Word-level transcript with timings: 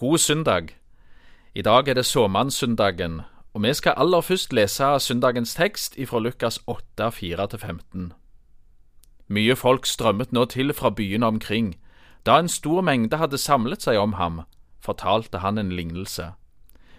God 0.00 0.18
søndag. 0.18 0.68
I 1.54 1.62
dag 1.62 1.88
er 1.88 1.94
det 1.94 2.06
såmannssøndagen, 2.06 3.20
og 3.54 3.62
vi 3.62 3.74
skal 3.74 3.94
aller 3.96 4.20
først 4.20 4.52
lese 4.52 5.00
søndagens 5.00 5.54
tekst 5.54 5.98
ifra 5.98 6.18
Lukas 6.18 6.60
8, 6.66 7.08
4-15. 7.08 8.12
Mye 9.28 9.56
folk 9.56 9.86
strømmet 9.86 10.32
nå 10.32 10.44
til 10.44 10.72
fra 10.72 10.90
byene 10.90 11.26
omkring. 11.26 11.76
Da 12.26 12.38
en 12.38 12.48
stor 12.48 12.80
mengde 12.80 13.16
hadde 13.16 13.38
samlet 13.38 13.82
seg 13.82 13.98
om 13.98 14.12
ham, 14.12 14.40
fortalte 14.80 15.38
han 15.38 15.58
en 15.58 15.72
lignelse. 15.72 16.32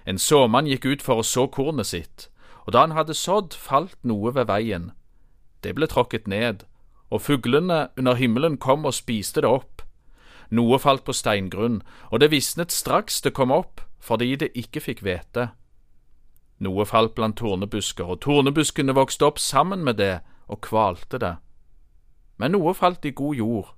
En 0.06 0.18
såmann 0.18 0.70
gikk 0.70 0.86
ut 0.86 1.02
for 1.02 1.16
å 1.16 1.26
så 1.26 1.48
kornet 1.48 1.90
sitt, 1.90 2.30
og 2.68 2.74
da 2.74 2.86
han 2.86 2.92
hadde 2.92 3.18
sådd, 3.18 3.58
falt 3.58 3.98
noe 4.04 4.30
ved 4.36 4.46
veien. 4.46 4.92
Det 5.64 5.74
ble 5.74 5.90
tråkket 5.90 6.28
ned, 6.28 6.68
og 7.10 7.22
fuglene 7.22 7.88
under 7.98 8.14
himmelen 8.14 8.58
kom 8.58 8.86
og 8.86 8.94
spiste 8.94 9.42
det 9.42 9.50
opp. 9.50 9.71
Noe 10.52 10.80
falt 10.80 11.06
på 11.08 11.16
steingrunn, 11.16 11.80
og 12.12 12.20
det 12.20 12.32
visnet 12.32 12.72
straks 12.76 13.22
det 13.24 13.34
kom 13.34 13.52
opp, 13.56 13.82
fordi 14.00 14.36
det 14.36 14.52
ikke 14.58 14.84
fikk 14.84 15.04
hvete. 15.06 15.52
Noe 16.62 16.86
falt 16.86 17.16
blant 17.16 17.40
tornebusker, 17.40 18.06
og 18.06 18.20
tornebuskene 18.26 18.94
vokste 18.94 19.26
opp 19.26 19.40
sammen 19.40 19.86
med 19.88 19.98
det 19.98 20.20
og 20.52 20.62
kvalte 20.68 21.18
det. 21.22 21.36
Men 22.38 22.54
noe 22.58 22.74
falt 22.76 23.06
i 23.06 23.14
god 23.16 23.36
jord, 23.40 23.72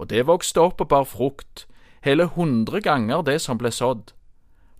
og 0.00 0.08
det 0.08 0.24
vokste 0.26 0.62
opp 0.64 0.80
og 0.80 0.88
bar 0.88 1.04
frukt, 1.04 1.66
hele 2.00 2.30
hundre 2.32 2.80
ganger 2.80 3.22
det 3.22 3.40
som 3.44 3.60
ble 3.60 3.70
sådd. 3.70 4.14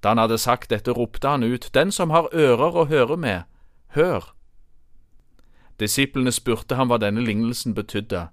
Da 0.01 0.15
han 0.15 0.23
hadde 0.23 0.39
sagt 0.41 0.71
dette, 0.71 0.95
ropte 0.97 1.29
han 1.29 1.45
ut, 1.45 1.69
Den 1.75 1.93
som 1.93 2.11
har 2.11 2.33
ører 2.33 2.77
å 2.77 2.87
høre 2.89 3.17
med, 3.17 3.43
hør. 3.93 4.33
Disiplene 5.81 6.33
spurte 6.33 6.77
ham 6.77 6.89
hva 6.89 6.99
denne 6.99 7.21
lignelsen 7.21 7.75
betydde. 7.75 8.29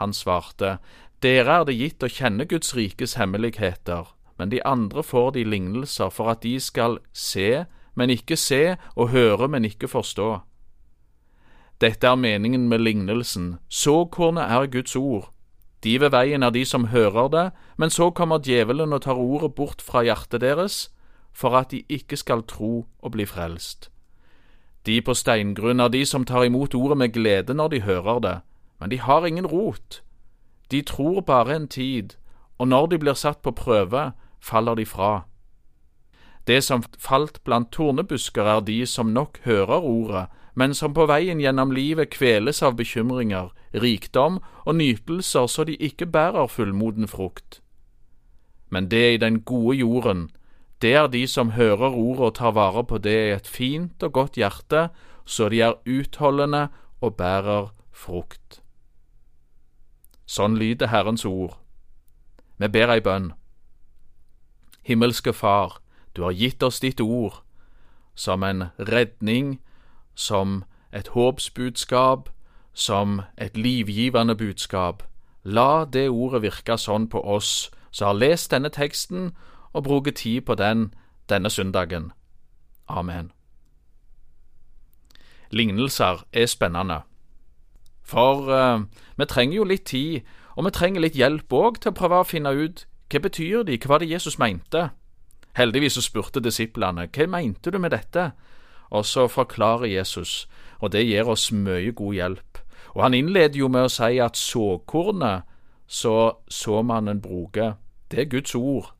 Han 0.00 0.12
svarte, 0.12 0.78
dere 1.22 1.58
er 1.60 1.66
det 1.68 1.76
gitt 1.76 2.04
å 2.04 2.08
kjenne 2.08 2.46
Guds 2.48 2.72
rikes 2.76 3.18
hemmeligheter, 3.20 4.08
men 4.40 4.48
de 4.48 4.62
andre 4.64 5.02
får 5.04 5.34
de 5.36 5.44
lignelser 5.44 6.08
for 6.08 6.32
at 6.32 6.40
de 6.40 6.54
skal 6.60 6.96
se, 7.12 7.66
men 7.94 8.12
ikke 8.14 8.38
se, 8.40 8.78
og 8.96 9.12
høre, 9.12 9.48
men 9.52 9.68
ikke 9.68 9.90
forstå. 9.90 10.30
Dette 11.80 12.08
er 12.08 12.16
meningen 12.16 12.68
med 12.68 12.80
lignelsen, 12.80 13.58
såkornet 13.68 14.48
er 14.48 14.72
Guds 14.72 14.96
ord. 14.96 15.28
De 15.84 16.00
ved 16.00 16.12
veien 16.12 16.42
er 16.42 16.52
de 16.52 16.64
som 16.64 16.88
hører 16.92 17.28
det, 17.32 17.46
men 17.76 17.92
så 17.92 18.10
kommer 18.10 18.40
djevelen 18.40 18.92
og 18.92 19.04
tar 19.04 19.20
ordet 19.20 19.54
bort 19.54 19.84
fra 19.84 20.04
hjertet 20.04 20.40
deres, 20.40 20.90
for 21.32 21.56
at 21.56 21.70
de 21.70 21.84
ikke 21.88 22.16
skal 22.16 22.44
tro 22.48 22.86
og 23.00 23.12
bli 23.12 23.24
frelst. 23.28 23.90
De 24.88 25.00
på 25.04 25.14
steingrunn 25.14 25.80
er 25.80 25.92
de 25.92 26.04
som 26.08 26.24
tar 26.24 26.48
imot 26.48 26.74
ordet 26.74 26.96
med 26.98 27.12
glede 27.12 27.54
når 27.54 27.68
de 27.68 27.80
hører 27.84 28.20
det, 28.24 28.38
men 28.80 28.90
de 28.90 29.00
har 29.00 29.26
ingen 29.28 29.46
rot 29.46 30.00
de 30.70 30.82
tror 30.82 31.20
bare 31.20 31.56
en 31.56 31.68
tid, 31.68 32.16
og 32.58 32.68
når 32.68 32.86
de 32.86 32.98
blir 32.98 33.14
satt 33.14 33.42
på 33.42 33.50
prøve, 33.50 34.12
faller 34.40 34.74
de 34.74 34.86
fra. 34.86 35.22
Det 36.46 36.64
som 36.64 36.82
falt 36.98 37.44
blant 37.44 37.72
tornebusker, 37.72 38.44
er 38.44 38.60
de 38.60 38.86
som 38.86 39.06
nok 39.06 39.40
hører 39.44 39.80
ordet, 39.80 40.26
men 40.54 40.74
som 40.74 40.94
på 40.94 41.06
veien 41.06 41.40
gjennom 41.40 41.72
livet 41.72 42.10
kveles 42.10 42.62
av 42.62 42.76
bekymringer, 42.76 43.52
rikdom 43.72 44.40
og 44.64 44.76
nytelser 44.76 45.46
så 45.46 45.64
de 45.64 45.76
ikke 45.76 46.06
bærer 46.06 46.50
fullmoden 46.50 47.08
frukt. 47.08 47.60
Men 48.70 48.88
det 48.90 49.14
i 49.14 49.20
den 49.22 49.40
gode 49.40 49.76
jorden, 49.76 50.30
det 50.82 50.94
er 50.94 51.06
de 51.06 51.26
som 51.26 51.54
hører 51.56 51.92
ordet 51.92 52.26
og 52.26 52.34
tar 52.34 52.56
vare 52.56 52.84
på 52.84 52.98
det 52.98 53.18
i 53.28 53.34
et 53.36 53.46
fint 53.46 54.02
og 54.02 54.12
godt 54.12 54.40
hjerte, 54.40 54.88
så 55.24 55.48
de 55.48 55.60
er 55.60 55.78
utholdende 55.86 56.68
og 57.00 57.16
bærer 57.16 57.70
frukt. 57.92 58.60
Sånn 60.30 60.54
lyder 60.60 60.92
Herrens 60.92 61.24
ord. 61.26 61.56
Vi 62.62 62.68
ber 62.70 62.92
ei 62.94 63.00
bønn. 63.02 63.32
Himmelske 64.86 65.32
Far, 65.34 65.80
du 66.14 66.22
har 66.22 66.36
gitt 66.36 66.62
oss 66.62 66.78
ditt 66.80 67.00
ord 67.00 67.40
som 68.14 68.44
en 68.46 68.68
redning, 68.78 69.58
som 70.14 70.62
et 70.92 71.10
håpsbudskap, 71.16 72.28
som 72.72 73.22
et 73.36 73.56
livgivende 73.56 74.36
budskap. 74.36 75.02
La 75.42 75.84
det 75.84 76.08
ordet 76.10 76.42
virke 76.42 76.78
sånn 76.78 77.08
på 77.10 77.22
oss 77.24 77.70
som 77.90 78.12
har 78.12 78.20
lest 78.20 78.52
denne 78.54 78.70
teksten 78.70 79.32
og 79.72 79.84
bruker 79.88 80.14
tid 80.14 80.46
på 80.46 80.54
den 80.54 80.92
denne 81.30 81.50
søndagen. 81.50 82.12
Amen. 82.86 83.32
Lignelser 85.50 86.22
er 86.32 86.46
spennende. 86.46 87.02
For 88.10 88.50
uh, 88.50 88.82
vi 89.16 89.26
trenger 89.30 89.60
jo 89.60 89.66
litt 89.70 89.86
tid, 89.90 90.26
og 90.56 90.66
vi 90.66 90.72
trenger 90.74 91.04
litt 91.04 91.18
hjelp 91.18 91.52
òg 91.54 91.78
til 91.80 91.92
å 91.92 91.96
prøve 91.96 92.22
å 92.22 92.26
finne 92.26 92.50
ut 92.50 92.84
hva 93.10 93.20
betyr 93.22 93.64
de, 93.66 93.78
hva 93.78 93.94
var 93.94 94.02
det 94.02 94.10
Jesus 94.10 94.38
mente? 94.38 94.90
Heldigvis 95.58 95.96
så 95.98 96.02
spurte 96.04 96.42
disiplene 96.42 97.08
hva 97.10 97.26
mente 97.30 97.70
du 97.70 97.78
med 97.78 97.94
dette? 97.94 98.30
Og 98.90 99.06
så 99.06 99.26
forklarer 99.30 99.90
Jesus, 99.90 100.48
og 100.78 100.92
det 100.94 101.06
gir 101.06 101.28
oss 101.30 101.50
mye 101.54 101.92
god 101.94 102.14
hjelp. 102.14 102.58
Og 102.94 103.02
han 103.02 103.14
innleder 103.14 103.58
jo 103.58 103.68
med 103.70 103.86
å 103.86 103.92
si 103.92 104.18
at 104.18 104.38
såkornet 104.38 105.46
så 105.90 106.38
såmannen 106.50 107.20
bruker, 107.22 107.76
det 108.10 108.18
er 108.18 108.30
Guds 108.30 108.54
ord, 108.54 108.92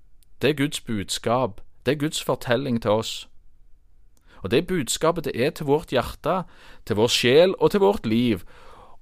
det 0.43 0.51
er 0.51 0.59
Guds 0.59 0.81
budskap, 0.81 1.61
det 1.87 1.95
er 1.95 2.03
Guds 2.03 2.23
fortelling 2.23 2.81
til 2.83 2.91
oss. 3.03 3.29
Og 4.43 4.51
det 4.51 4.67
budskapet 4.67 5.25
det 5.25 5.35
er 5.35 5.51
til 5.51 5.67
vårt 5.67 5.93
hjerte, 5.93 6.43
til 6.87 6.97
vår 6.97 7.11
sjel 7.13 7.55
og 7.59 7.71
til 7.71 7.81
vårt 7.81 8.07
liv, 8.07 8.43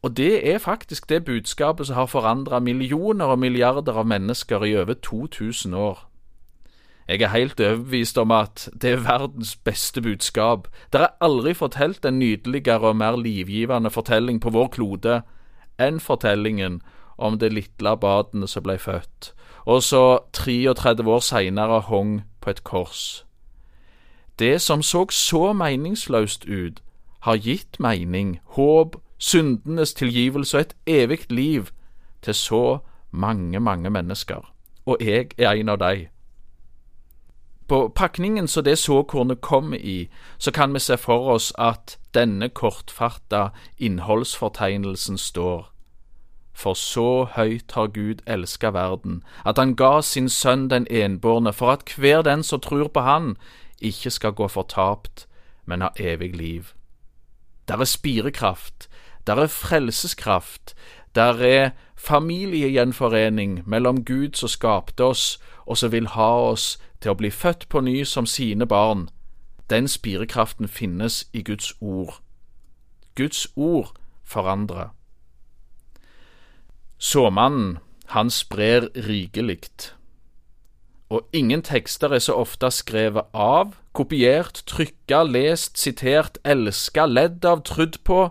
og 0.02 0.16
det 0.16 0.50
er 0.54 0.58
faktisk 0.58 1.08
det 1.08 1.24
budskapet 1.24 1.86
som 1.86 1.94
har 1.94 2.06
forandra 2.06 2.58
millioner 2.58 3.24
og 3.24 3.38
milliarder 3.38 3.92
av 3.98 4.06
mennesker 4.06 4.64
i 4.64 4.76
over 4.76 4.94
2000 4.94 5.74
år. 5.74 6.04
Jeg 7.08 7.22
er 7.22 7.28
helt 7.28 7.60
overbevist 7.60 8.18
om 8.18 8.30
at 8.30 8.68
det 8.82 8.90
er 8.90 8.96
verdens 8.96 9.56
beste 9.56 10.02
budskap. 10.02 10.68
Det 10.92 11.00
er 11.00 11.16
aldri 11.20 11.54
fortalt 11.54 12.04
en 12.04 12.18
nydeligere 12.18 12.80
og 12.92 12.96
mer 12.96 13.16
livgivende 13.16 13.90
fortelling 13.90 14.40
på 14.40 14.50
vår 14.50 14.68
klode 14.68 15.22
enn 15.80 16.00
fortellingen 16.00 16.82
om 17.18 17.38
det 17.38 17.52
lille 17.52 17.96
barnet 17.96 18.50
som 18.50 18.62
ble 18.62 18.78
født, 18.78 19.32
og 19.66 19.82
så 19.82 20.18
33 20.32 21.08
år 21.10 21.20
seinere 21.20 21.80
hong 21.80 22.22
på 22.40 22.50
et 22.50 22.64
kors. 22.64 23.24
Det 24.38 24.60
som 24.60 24.82
så 24.82 25.06
så 25.10 25.52
meningsløst 25.52 26.44
ut, 26.44 26.82
har 27.20 27.36
gitt 27.36 27.80
mening, 27.80 28.40
håp 28.44 28.96
syndenes 29.18 29.94
tilgivelse 29.94 30.56
og 30.56 30.60
et 30.60 30.76
evig 30.86 31.32
liv 31.32 31.66
til 32.22 32.34
så 32.34 32.78
mange, 33.10 33.60
mange 33.60 33.90
mennesker. 33.90 34.54
Og 34.86 34.96
jeg 35.00 35.28
er 35.38 35.50
en 35.50 35.68
av 35.68 35.78
de. 35.78 36.08
På 37.68 37.88
pakningen 37.88 38.48
som 38.48 38.64
det 38.64 38.78
såkornet 38.78 39.40
kom 39.40 39.74
i, 39.74 40.08
så 40.38 40.50
kan 40.50 40.74
vi 40.74 40.80
se 40.80 40.96
for 40.96 41.30
oss 41.34 41.52
at 41.58 41.98
denne 42.14 42.48
kortfatta 42.48 43.48
innholdsfortegnelsen 43.78 45.18
står. 45.18 45.68
For 46.58 46.74
så 46.74 47.24
høyt 47.36 47.72
har 47.72 47.86
Gud 47.86 48.22
elska 48.26 48.70
verden, 48.70 49.22
at 49.44 49.58
han 49.58 49.76
ga 49.76 50.00
sin 50.00 50.28
sønn 50.28 50.70
den 50.70 50.86
enbårne, 50.90 51.52
for 51.52 51.70
at 51.70 51.92
hver 51.96 52.22
den 52.22 52.42
som 52.42 52.60
tror 52.60 52.88
på 52.88 53.00
Han, 53.00 53.36
ikke 53.80 54.10
skal 54.10 54.32
gå 54.32 54.48
fortapt, 54.48 55.28
men 55.66 55.80
ha 55.80 55.88
evig 55.96 56.36
liv. 56.36 56.64
Der 57.68 57.76
er 57.76 57.84
spirekraft, 57.84 58.87
der 59.28 59.36
er 59.36 59.46
frelseskraft. 59.46 60.74
Der 61.14 61.34
er 61.44 61.70
familiegjenforening 61.96 63.62
mellom 63.66 64.04
Gud 64.04 64.34
som 64.34 64.48
skapte 64.48 65.04
oss, 65.04 65.38
og 65.66 65.76
som 65.76 65.92
vil 65.92 66.06
ha 66.08 66.30
oss 66.48 66.78
til 67.00 67.12
å 67.12 67.18
bli 67.18 67.30
født 67.30 67.68
på 67.68 67.82
ny 67.84 68.04
som 68.08 68.26
sine 68.26 68.66
barn. 68.66 69.08
Den 69.70 69.88
spirekraften 69.88 70.68
finnes 70.68 71.26
i 71.32 71.42
Guds 71.42 71.74
ord. 71.80 72.22
Guds 73.14 73.48
ord 73.56 73.92
forandrer. 74.24 74.94
Såmannen, 76.98 77.78
han 78.06 78.30
sprer 78.30 78.88
rikelig. 78.96 79.92
Og 81.08 81.28
ingen 81.32 81.62
tekster 81.62 82.12
er 82.12 82.24
så 82.24 82.32
ofte 82.32 82.70
skrevet 82.70 83.28
av, 83.32 83.76
kopiert, 83.92 84.62
trykka, 84.66 85.22
lest, 85.22 85.76
sitert, 85.78 86.38
elska, 86.44 87.06
ledd 87.06 87.44
av, 87.44 87.62
trudd 87.68 88.00
på 88.04 88.30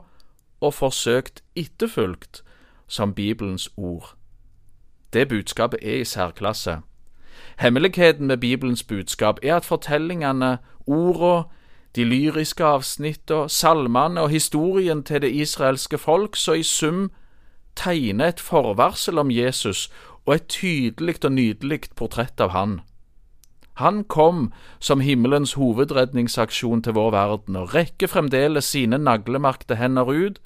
og 0.62 0.74
forsøkt 0.74 1.44
etterfulgt 1.56 2.44
som 2.88 3.13
Bibelens 3.13 3.69
ord. 3.77 4.15
Det 5.13 5.27
budskapet 5.27 5.80
er 5.81 5.95
i 5.95 6.06
særklasse. 6.06 6.77
Hemmeligheten 7.59 8.27
med 8.27 8.38
Bibelens 8.38 8.83
budskap 8.83 9.39
er 9.44 9.56
at 9.56 9.65
fortellingene, 9.65 10.57
ordene, 10.88 11.44
de 11.95 12.04
lyriske 12.04 12.63
avsnittene, 12.63 13.50
salmene 13.50 14.21
og 14.21 14.30
historien 14.30 15.04
til 15.04 15.21
det 15.21 15.31
israelske 15.31 15.98
folk 15.98 16.36
så 16.36 16.54
i 16.54 16.63
sum 16.63 17.12
tegner 17.75 18.27
et 18.27 18.39
forvarsel 18.39 19.18
om 19.18 19.31
Jesus 19.31 19.92
og 20.25 20.36
et 20.36 20.48
tydelig 20.48 21.25
og 21.25 21.31
nydelig 21.31 21.80
portrett 21.95 22.42
av 22.42 22.50
han. 22.50 22.80
Han 23.77 24.04
kom 24.04 24.51
som 24.80 25.00
himmelens 25.00 25.54
hovedredningsaksjon 25.54 26.81
til 26.83 26.94
vår 26.98 27.12
verden 27.13 27.56
og 27.56 27.74
rekker 27.75 28.09
fremdeles 28.09 28.65
sine 28.74 28.98
naglemarkte 28.98 29.77
hender 29.77 30.09
ut 30.09 30.39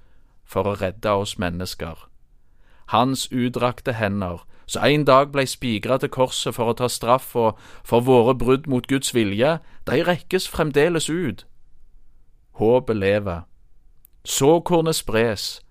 for 0.51 0.67
å 0.67 0.75
redde 0.81 1.15
oss 1.23 1.37
mennesker. 1.39 2.07
Hans 2.91 3.29
utdrakte 3.31 3.95
hender 3.95 4.43
som 4.71 4.83
en 4.83 5.05
dag 5.07 5.31
blei 5.31 5.45
spigra 5.47 5.97
til 5.99 6.11
korset 6.11 6.55
for 6.55 6.71
å 6.71 6.75
ta 6.79 6.87
straff 6.87 7.31
for 7.31 8.05
våre 8.07 8.35
brudd 8.35 8.67
mot 8.71 8.87
Guds 8.87 9.11
vilje, 9.15 9.57
de 9.87 10.03
rekkes 10.07 10.47
fremdeles 10.47 11.09
ut. 11.09 11.45
Håpet 12.59 12.97
lever. 12.97 13.41
Såkornet 14.23 14.95
spres, 14.95 15.61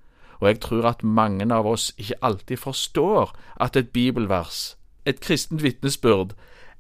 og 0.41 0.49
jeg 0.49 0.61
tror 0.61 0.89
at 0.93 1.05
mange 1.05 1.47
av 1.55 1.67
oss 1.67 1.93
ikke 1.97 2.19
alltid 2.23 2.59
forstår 2.59 3.33
at 3.61 3.77
et 3.77 3.93
bibelvers, 3.93 4.77
et 5.07 5.21
kristent 5.21 5.63
vitnesbyrd, 5.63 6.35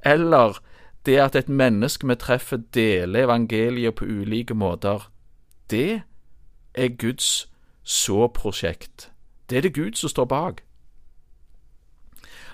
eller 0.05 0.61
det 1.07 1.17
at 1.21 1.37
et 1.37 1.49
menneske 1.49 2.09
vi 2.09 2.17
treffer, 2.21 2.61
deler 2.75 3.25
evangeliet 3.25 3.95
på 3.95 4.05
ulike 4.05 4.55
måter, 4.55 5.09
det 5.71 6.03
er 6.75 6.89
Guds 6.89 7.49
så-prosjekt. 7.85 9.11
Det 9.51 9.59
er 9.59 9.63
det 9.63 9.75
Gud 9.75 9.97
som 9.99 10.09
står 10.09 10.25
bak. 10.25 10.61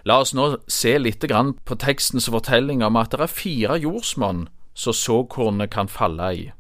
La 0.07 0.21
oss 0.23 0.35
nå 0.35 0.57
se 0.71 0.99
litt 0.99 1.25
på 1.65 1.79
tekstens 1.83 2.29
fortelling 2.31 2.83
om 2.83 2.97
at 2.97 3.11
det 3.11 3.21
er 3.21 3.33
fire 3.33 3.79
jordsmonn 3.83 4.47
som 4.75 4.93
såkornet 4.93 5.71
kan 5.71 5.89
falle 5.89 6.31
i. 6.35 6.53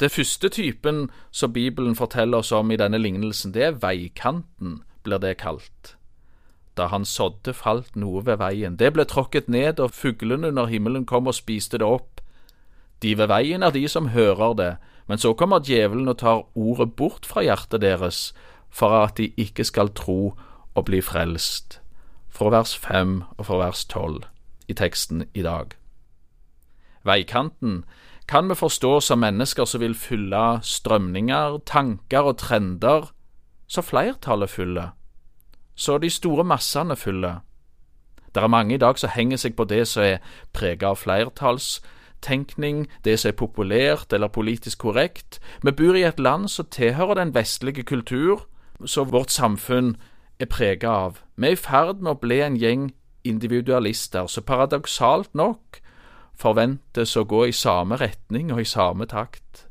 Det 0.00 0.10
første 0.10 0.48
typen 0.48 1.10
som 1.30 1.52
Bibelen 1.52 1.94
forteller 1.94 2.38
oss 2.38 2.52
om 2.52 2.70
i 2.70 2.76
denne 2.76 2.98
lignelsen, 2.98 3.52
det 3.52 3.62
er 3.62 3.80
veikanten, 3.82 4.82
blir 5.04 5.18
det 5.18 5.36
kalt. 5.36 5.96
Da 6.76 6.86
han 6.86 7.04
sådde, 7.04 7.52
falt 7.52 7.96
noe 7.96 8.24
ved 8.24 8.38
veien. 8.40 8.78
Det 8.80 8.92
ble 8.92 9.04
tråkket 9.04 9.48
ned, 9.48 9.80
og 9.80 9.92
fuglene 9.92 10.48
under 10.48 10.66
himmelen 10.66 11.04
kom 11.06 11.28
og 11.28 11.36
spiste 11.36 11.78
det 11.78 11.86
opp. 11.86 12.22
De 13.02 13.12
ved 13.18 13.28
veien 13.28 13.62
er 13.62 13.70
de 13.70 13.86
som 13.88 14.08
hører 14.14 14.54
det, 14.56 14.70
men 15.10 15.18
så 15.18 15.32
kommer 15.34 15.58
djevelen 15.58 16.06
og 16.08 16.20
tar 16.22 16.44
ordet 16.54 16.92
bort 16.94 17.26
fra 17.26 17.42
hjertet 17.42 17.82
deres, 17.82 18.28
for 18.70 18.94
at 18.94 19.16
de 19.18 19.32
ikke 19.34 19.64
skal 19.66 19.90
tro 19.90 20.36
og 20.78 20.84
bli 20.86 21.00
frelst. 21.02 21.80
Fra 22.30 22.52
vers 22.54 22.76
fem 22.78 23.24
og 23.34 23.48
fra 23.48 23.58
vers 23.58 23.82
tolv 23.90 24.28
i 24.70 24.76
teksten 24.78 25.24
i 25.34 25.42
dag. 25.42 25.74
Veikanten 27.02 27.82
kan 28.30 28.46
vi 28.46 28.54
forstå 28.54 29.00
som 29.02 29.18
mennesker 29.18 29.66
som 29.66 29.82
vil 29.82 29.98
fylle 29.98 30.60
strømninger, 30.62 31.58
tanker 31.66 32.30
og 32.30 32.38
trender 32.38 33.10
så 33.66 33.82
flertallet 33.82 34.50
fyller, 34.50 34.94
så 35.74 35.98
de 35.98 36.10
store 36.10 36.44
massene 36.44 36.96
fyller. 36.96 37.42
Det 38.34 38.42
er 38.42 38.46
mange 38.46 38.74
i 38.74 38.78
dag 38.78 38.98
som 38.98 39.10
henger 39.10 39.42
seg 39.42 39.58
på 39.58 39.66
det 39.66 39.88
som 39.90 40.06
er 40.06 40.22
preget 40.54 40.86
av 40.86 41.02
flertallstenkning, 42.20 42.88
det 43.04 43.18
som 43.18 43.28
er 43.28 43.36
populært 43.36 44.12
eller 44.12 44.28
politisk 44.28 44.78
korrekt. 44.78 45.40
Vi 45.62 45.70
bor 45.70 45.94
i 45.94 46.04
et 46.04 46.20
land 46.20 46.48
som 46.48 46.66
tilhører 46.66 47.14
den 47.14 47.34
vestlige 47.34 47.82
kultur, 47.82 48.46
som 48.84 49.12
vårt 49.12 49.30
samfunn 49.30 49.96
er 50.38 50.46
preget 50.46 50.84
av. 50.84 51.20
Vi 51.36 51.46
er 51.46 51.52
i 51.52 51.56
ferd 51.56 52.00
med 52.00 52.12
å 52.12 52.20
bli 52.20 52.40
en 52.40 52.56
gjeng 52.56 52.92
individualister, 53.24 54.26
som 54.26 54.44
paradoksalt 54.44 55.34
nok 55.34 55.80
forventes 56.34 57.16
å 57.16 57.24
gå 57.24 57.46
i 57.48 57.52
samme 57.52 57.96
retning 57.96 58.52
og 58.52 58.60
i 58.60 58.64
samme 58.64 59.06
takt. 59.06 59.66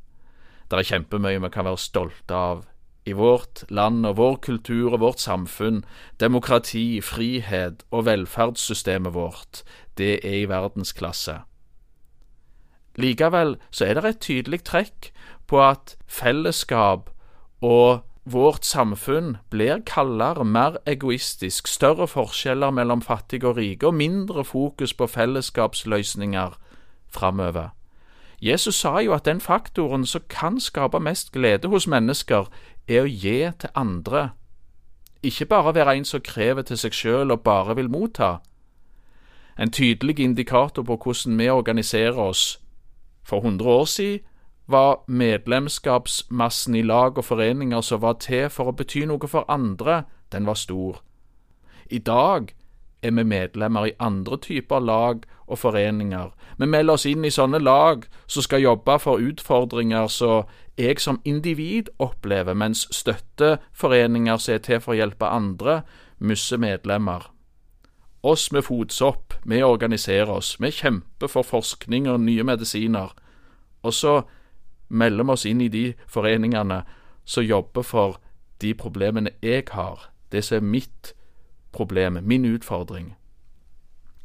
Det 0.70 0.78
er 0.78 0.84
kjempemye 0.84 1.42
vi 1.42 1.50
kan 1.50 1.66
være 1.66 1.78
stolte 1.78 2.34
av 2.34 2.66
i 3.06 3.14
vårt 3.14 3.64
land 3.72 4.06
og 4.06 4.18
vår 4.18 4.36
kultur 4.36 4.94
og 4.94 5.00
vårt 5.00 5.20
samfunn. 5.20 5.84
Demokrati, 6.20 7.02
frihet 7.02 7.82
og 7.90 8.06
velferdssystemet 8.06 9.14
vårt, 9.14 9.64
det 9.98 10.20
er 10.24 10.44
i 10.44 10.50
verdensklasse. 10.50 11.40
Likevel 13.00 13.56
så 13.72 13.88
er 13.88 13.96
det 13.96 14.06
et 14.06 14.22
tydelig 14.26 14.64
trekk 14.68 15.10
på 15.48 15.62
at 15.64 15.96
fellesskap 16.08 17.10
og 17.66 18.04
Vårt 18.30 18.66
samfunn 18.66 19.38
blir 19.50 19.80
kaldere, 19.86 20.46
mer 20.46 20.76
egoistisk, 20.86 21.68
større 21.68 22.06
forskjeller 22.08 22.70
mellom 22.70 23.02
fattige 23.02 23.48
og 23.48 23.58
rike 23.58 23.88
og 23.88 23.96
mindre 23.98 24.44
fokus 24.46 24.94
på 24.94 25.08
fellesskapsløsninger 25.08 26.58
framover. 27.08 27.70
Jesus 28.42 28.76
sa 28.76 29.00
jo 29.00 29.14
at 29.14 29.26
den 29.26 29.42
faktoren 29.42 30.06
som 30.06 30.22
kan 30.30 30.60
skape 30.60 31.00
mest 31.00 31.32
glede 31.32 31.68
hos 31.68 31.88
mennesker, 31.88 32.46
er 32.88 33.02
å 33.02 33.10
gi 33.10 33.50
til 33.60 33.74
andre, 33.76 34.30
ikke 35.24 35.46
bare 35.46 35.74
være 35.76 35.98
en 35.98 36.06
som 36.06 36.22
krever 36.22 36.62
til 36.62 36.78
seg 36.78 36.94
sjøl 36.94 37.32
og 37.32 37.42
bare 37.44 37.76
vil 37.76 37.90
motta. 37.90 38.38
En 39.60 39.72
tydelig 39.72 40.20
indikator 40.20 40.84
på 40.84 40.96
hvordan 40.96 41.40
vi 41.40 41.50
organiserer 41.50 42.18
oss. 42.18 42.60
For 43.30 43.46
hundre 43.46 43.70
år 43.70 43.86
siden 43.86 44.26
var 44.70 45.04
medlemskapsmassen 45.08 46.76
i 46.76 46.82
lag 46.82 47.18
og 47.18 47.26
foreninger 47.26 47.82
som 47.82 48.02
var 48.02 48.20
til 48.22 48.50
for 48.54 48.70
å 48.70 48.76
bety 48.78 49.06
noe 49.10 49.30
for 49.30 49.46
andre, 49.50 50.04
den 50.34 50.46
var 50.46 50.58
stor. 50.58 51.02
I 51.90 51.98
dag 51.98 52.52
er 53.02 53.12
vi 53.12 53.24
medlemmer 53.24 53.88
i 53.90 53.96
andre 54.00 54.38
typer 54.38 54.80
lag 54.80 55.24
og 55.48 55.58
foreninger. 55.58 56.30
Vi 56.58 56.66
melder 56.66 56.94
oss 56.94 57.06
inn 57.10 57.26
i 57.26 57.34
sånne 57.34 57.62
lag 57.64 58.06
som 58.28 58.46
skal 58.46 58.62
jobbe 58.62 59.00
for 59.00 59.24
utfordringer 59.24 60.08
som 60.08 60.50
jeg 60.78 61.00
som 61.00 61.22
individ 61.26 61.90
opplever, 62.00 62.54
mens 62.54 62.88
støtteforeninger 62.92 64.38
som 64.38 64.54
er 64.54 64.64
til 64.64 64.82
for 64.84 64.94
å 64.94 65.00
hjelpe 65.00 65.28
andre, 65.34 65.82
mister 66.20 66.62
medlemmer. 66.62 67.30
Oss 68.24 68.52
med 68.52 68.66
fotsopp, 68.68 69.34
vi 69.44 69.64
organiserer 69.64 70.30
oss, 70.30 70.58
vi 70.60 70.72
kjemper 70.72 71.28
for 71.32 71.48
forskning 71.48 72.10
og 72.10 72.20
nye 72.20 72.44
medisiner. 72.44 73.14
Og 73.84 73.94
så 73.94 74.22
melder 74.90 75.24
vi 75.24 75.32
oss 75.32 75.46
inn 75.46 75.62
i 75.62 75.70
de 75.72 75.94
foreningene 76.08 76.82
som 77.26 77.46
jobber 77.46 77.86
for 77.86 78.20
de 78.62 78.74
problemene 78.74 79.32
jeg 79.42 79.70
har, 79.72 80.10
det 80.32 80.44
som 80.44 80.60
er 80.60 80.72
mitt 80.76 81.14
problem, 81.72 82.20
min 82.22 82.46
utfordring. 82.46 83.16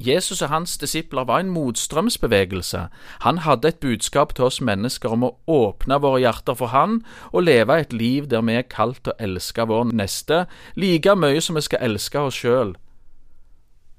Jesus 0.03 0.43
og 0.43 0.49
hans 0.51 0.75
disipler 0.79 1.25
var 1.25 1.41
en 1.41 1.53
motstrømsbevegelse. 1.55 2.89
Han 3.21 3.39
hadde 3.39 3.69
et 3.69 3.79
budskap 3.81 4.35
til 4.35 4.49
oss 4.49 4.59
mennesker 4.61 5.15
om 5.15 5.23
å 5.23 5.37
åpne 5.47 6.01
våre 6.03 6.19
hjerter 6.25 6.59
for 6.59 6.75
Han 6.75 7.05
og 7.31 7.47
leve 7.47 7.79
et 7.79 7.93
liv 7.93 8.27
der 8.27 8.43
vi 8.43 8.59
er 8.59 8.67
kalt 8.67 9.05
til 9.05 9.15
å 9.15 9.23
elske 9.23 9.69
vår 9.71 9.95
neste 9.95 10.47
like 10.75 11.15
mye 11.15 11.41
som 11.41 11.55
vi 11.55 11.63
skal 11.63 11.87
elske 11.87 12.19
oss 12.19 12.43
sjøl. 12.43 12.75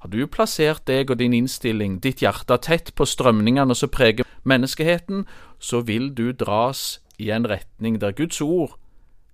Har 0.06 0.12
du 0.14 0.28
plassert 0.30 0.84
deg 0.86 1.10
og 1.10 1.18
din 1.18 1.34
innstilling, 1.34 1.96
ditt 1.98 2.20
hjerte, 2.22 2.60
tett 2.62 2.92
på 2.94 3.08
strømningene 3.10 3.74
som 3.74 3.90
preger 3.90 4.28
menneskeheten, 4.46 5.24
så 5.58 5.80
vil 5.82 6.12
du 6.14 6.30
dras 6.30 7.00
i 7.18 7.32
en 7.34 7.48
retning 7.50 7.98
der 7.98 8.14
Guds 8.14 8.38
ord 8.38 8.76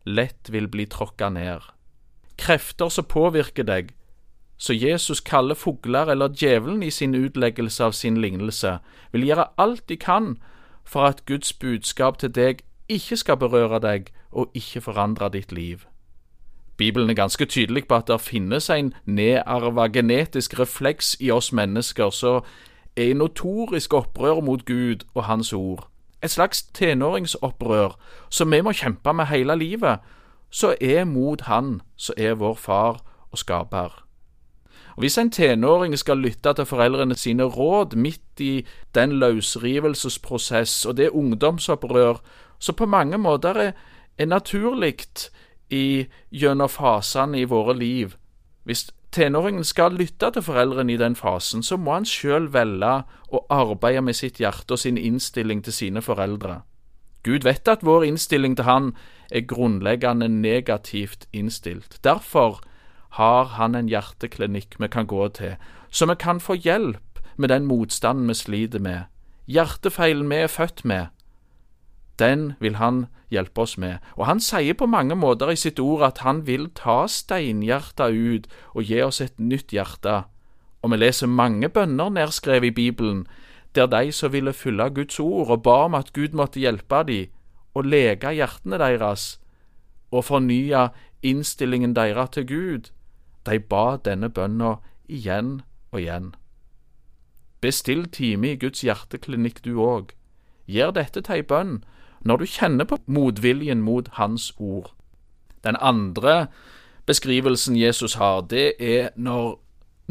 lett 0.08 0.48
vil 0.48 0.70
bli 0.72 0.86
tråkka 0.88 1.28
ned. 1.36 1.68
Krefter 2.40 2.88
som 2.88 3.04
påvirker 3.04 3.68
deg, 3.68 3.92
så 4.56 4.72
Jesus 4.72 5.20
kaller 5.20 5.60
fugler 5.60 6.08
eller 6.16 6.32
djevelen 6.32 6.88
i 6.88 6.90
sin 6.90 7.20
utleggelse 7.20 7.92
av 7.92 7.92
sin 7.92 8.24
lignelse, 8.24 8.78
vil 9.12 9.28
gjøre 9.28 9.50
alt 9.60 9.84
de 9.92 10.00
kan 10.00 10.38
for 10.88 11.04
at 11.12 11.26
Guds 11.28 11.52
budskap 11.52 12.24
til 12.24 12.32
deg 12.32 12.64
ikke 12.88 13.20
skal 13.20 13.44
berøre 13.44 13.84
deg 13.84 14.14
og 14.32 14.56
ikke 14.56 14.88
forandre 14.88 15.34
ditt 15.36 15.52
liv. 15.52 15.84
Bibelen 16.78 17.10
er 17.10 17.14
ganske 17.14 17.46
tydelig 17.46 17.88
på 17.88 17.96
at 17.96 18.08
det 18.08 18.22
finnes 18.22 18.70
en 18.70 18.94
nedarva 19.06 19.88
genetisk 19.88 20.60
refleks 20.60 21.16
i 21.20 21.32
oss 21.32 21.52
mennesker 21.54 22.10
som 22.10 22.42
er 22.96 23.12
i 23.12 23.14
notorisk 23.14 23.94
opprør 23.94 24.42
mot 24.42 24.66
Gud 24.66 25.06
og 25.14 25.24
Hans 25.24 25.54
ord. 25.54 25.88
Et 26.24 26.32
slags 26.32 26.64
tenåringsopprør 26.64 27.98
som 28.30 28.52
vi 28.52 28.62
må 28.62 28.72
kjempe 28.72 29.14
med 29.14 29.26
hele 29.26 29.56
livet, 29.56 30.00
så 30.50 30.76
er 30.82 31.06
mot 31.06 31.42
Han 31.42 31.82
som 31.98 32.16
er 32.18 32.34
vår 32.34 32.56
far 32.56 33.02
og 33.32 33.38
skaper. 33.38 34.04
Og 34.96 35.00
Hvis 35.00 35.18
en 35.18 35.32
tenåring 35.32 35.98
skal 35.98 36.18
lytte 36.18 36.54
til 36.54 36.66
foreldrene 36.66 37.16
sine 37.16 37.44
råd 37.44 37.96
midt 37.96 38.40
i 38.40 38.66
den 38.96 39.12
løsrivelsesprosess 39.12 40.86
og 40.86 40.98
det 40.98 41.10
ungdomsopprør 41.10 42.22
som 42.60 42.76
på 42.76 42.86
mange 42.86 43.18
måter 43.18 43.50
er, 43.50 43.72
er 44.18 44.26
naturlig 44.26 44.98
i, 45.72 46.08
gjennom 46.32 46.70
fasene 46.70 47.40
i 47.40 47.48
våre 47.50 47.76
liv. 47.78 48.16
Hvis 48.64 48.90
tenåringen 49.12 49.64
skal 49.64 49.96
lytte 49.98 50.32
til 50.32 50.44
foreldrene 50.46 50.94
i 50.94 51.00
den 51.00 51.16
fasen, 51.16 51.64
så 51.64 51.78
må 51.78 51.96
han 51.98 52.08
sjøl 52.08 52.50
velge 52.54 53.02
å 53.32 53.44
arbeide 53.50 54.04
med 54.06 54.16
sitt 54.16 54.40
hjerte 54.40 54.76
og 54.76 54.84
sin 54.84 54.98
innstilling 54.98 55.64
til 55.64 55.74
sine 55.74 56.02
foreldre. 56.02 56.62
Gud 57.24 57.46
vet 57.46 57.68
at 57.68 57.86
vår 57.86 58.08
innstilling 58.08 58.56
til 58.58 58.66
Han 58.66 58.94
er 59.32 59.46
grunnleggende 59.46 60.28
negativt 60.28 61.28
innstilt. 61.34 62.00
Derfor 62.04 62.62
har 63.20 63.46
Han 63.46 63.76
en 63.76 63.90
hjerteklinikk 63.90 64.80
vi 64.80 64.88
kan 64.88 65.08
gå 65.08 65.28
til, 65.28 65.56
så 65.92 66.06
vi 66.06 66.16
kan 66.16 66.40
få 66.40 66.54
hjelp 66.54 67.20
med 67.38 67.50
den 67.50 67.66
motstanden 67.66 68.28
vi 68.28 68.34
sliter 68.34 68.80
med, 68.80 69.04
hjertefeilen 69.48 70.30
vi 70.30 70.36
er 70.36 70.48
født 70.48 70.86
med, 70.86 71.08
den 72.20 72.54
vil 72.60 72.76
han 72.76 73.08
hjelpe 73.32 73.64
oss 73.64 73.78
med. 73.78 73.98
Og 74.16 74.26
han 74.28 74.40
sier 74.44 74.76
på 74.78 74.88
mange 74.90 75.16
måter 75.16 75.52
i 75.52 75.60
sitt 75.60 75.80
ord 75.80 76.04
at 76.08 76.22
han 76.26 76.46
vil 76.48 76.70
ta 76.76 77.06
steinhjertet 77.08 78.14
ut 78.16 78.48
og 78.76 78.84
gi 78.84 79.02
oss 79.02 79.22
et 79.24 79.40
nytt 79.40 79.74
hjerte. 79.74 80.24
Og 80.82 80.92
vi 80.92 81.02
leser 81.02 81.28
mange 81.32 81.70
bønner 81.70 82.10
nedskrevet 82.10 82.72
i 82.72 82.78
Bibelen, 82.78 83.28
der 83.76 83.88
de 83.88 84.12
som 84.12 84.34
ville 84.34 84.54
følge 84.54 84.90
Guds 84.90 85.20
ord 85.20 85.50
og 85.50 85.64
ba 85.64 85.78
om 85.86 85.96
at 85.96 86.14
Gud 86.14 86.36
måtte 86.36 86.60
hjelpe 86.60 87.04
dem 87.08 87.30
og 87.74 87.86
lege 87.88 88.34
hjertene 88.36 88.78
deres 88.82 89.38
og 90.12 90.26
fornye 90.28 90.90
innstillingen 91.24 91.96
deres 91.96 92.30
til 92.36 92.48
Gud, 92.48 92.92
De 93.46 93.60
ba 93.60 93.98
denne 93.98 94.30
bønna 94.30 94.76
igjen 95.10 95.62
og 95.92 96.02
igjen. 96.02 96.36
Bestill 97.62 98.06
time 98.06 98.52
i 98.52 98.58
Guds 98.58 98.84
hjerteklinikk 98.86 99.64
du 99.66 99.80
òg. 99.82 100.14
Gjør 100.70 100.94
dette 100.98 101.24
til 101.26 101.40
ei 101.40 101.46
bønn 101.46 101.80
når 102.24 102.38
du 102.38 102.46
kjenner 102.46 102.86
på 102.86 102.98
motviljen 103.06 103.82
mot 103.82 104.08
Hans 104.18 104.54
ord. 104.58 104.94
Den 105.64 105.76
andre 105.80 106.48
beskrivelsen 107.06 107.76
Jesus 107.78 108.14
har, 108.14 108.42
det 108.42 108.74
er 108.80 109.10
når 109.16 109.60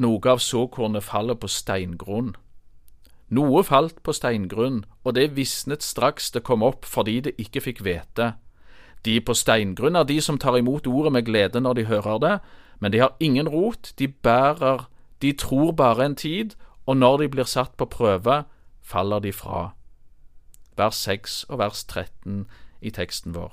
noe 0.00 0.30
av 0.30 0.38
såkornet 0.38 1.04
faller 1.04 1.34
på 1.34 1.48
steingrunn. 1.48 2.34
Noe 3.30 3.62
falt 3.62 4.02
på 4.02 4.12
steingrunn, 4.12 4.84
og 5.04 5.14
det 5.14 5.36
visnet 5.36 5.84
straks 5.86 6.30
det 6.34 6.42
kom 6.42 6.64
opp 6.66 6.84
fordi 6.88 7.20
det 7.20 7.36
ikke 7.38 7.62
fikk 7.62 7.82
hvete. 7.86 8.32
De 9.04 9.20
på 9.20 9.34
steingrunn 9.34 9.96
er 9.96 10.04
de 10.04 10.18
som 10.20 10.38
tar 10.38 10.58
imot 10.58 10.86
ordet 10.86 11.12
med 11.12 11.26
glede 11.28 11.60
når 11.60 11.78
de 11.78 11.84
hører 11.88 12.18
det, 12.18 12.38
men 12.80 12.92
de 12.92 12.98
har 12.98 13.14
ingen 13.20 13.48
rot, 13.48 13.92
de 13.98 14.08
bærer, 14.08 14.88
de 15.22 15.32
tror 15.32 15.72
bare 15.72 16.04
en 16.04 16.16
tid, 16.16 16.56
og 16.86 16.96
når 16.96 17.16
de 17.22 17.28
blir 17.28 17.48
satt 17.48 17.76
på 17.76 17.86
prøve, 17.86 18.42
faller 18.82 19.20
de 19.20 19.32
fra. 19.32 19.70
Vers 20.80 21.00
6 21.06 21.44
og 21.50 21.60
vers 21.60 21.84
13 21.84 22.46
i 22.80 22.92
teksten 22.96 23.37
vår. 23.37 23.52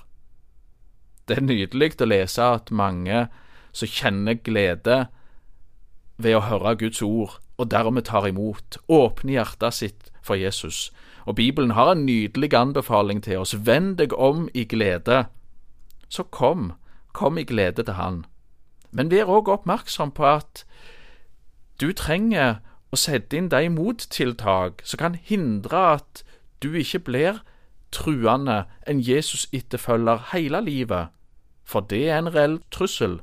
Det 1.28 1.38
er 1.38 1.44
nydelig 1.44 1.98
å 2.00 2.08
lese 2.08 2.44
at 2.56 2.72
mange 2.72 3.26
som 3.76 3.92
kjenner 3.92 4.40
glede 4.40 5.08
ved 6.18 6.38
å 6.38 6.46
høre 6.48 6.78
Guds 6.80 7.02
ord, 7.04 7.38
og 7.58 7.72
dermed 7.74 8.08
tar 8.08 8.28
imot, 8.30 8.78
åpner 8.88 9.40
hjertet 9.40 9.76
sitt 9.76 10.10
for 10.24 10.40
Jesus. 10.40 10.88
Og 11.28 11.36
Bibelen 11.36 11.76
har 11.76 11.92
en 11.92 12.06
nydelig 12.06 12.54
anbefaling 12.56 13.22
til 13.24 13.44
oss. 13.44 13.56
Vend 13.68 13.98
deg 14.00 14.14
om 14.14 14.48
i 14.54 14.64
glede. 14.64 15.26
Så 16.10 16.24
kom, 16.24 16.74
kom 17.14 17.38
i 17.38 17.44
glede 17.44 17.84
til 17.84 17.98
Han. 18.00 18.26
Men 18.92 19.12
vær 19.12 19.28
òg 19.28 19.52
oppmerksom 19.52 20.14
på 20.16 20.26
at 20.26 20.64
du 21.82 21.92
trenger 21.94 22.62
å 22.92 22.98
sette 22.98 23.36
inn 23.38 23.50
de 23.52 23.68
mottiltak 23.70 24.82
som 24.88 25.02
kan 25.02 25.18
hindre 25.20 25.84
at 25.98 26.24
du 26.64 26.74
ikke 26.74 27.00
blir 27.00 27.42
truende 27.92 28.66
en 28.88 29.00
Jesus-etterfølger 29.00 30.30
hele 30.34 30.62
livet, 30.62 31.08
for 31.64 31.80
det 31.80 32.10
er 32.10 32.20
en 32.20 32.34
reell 32.34 32.60
trussel. 32.72 33.20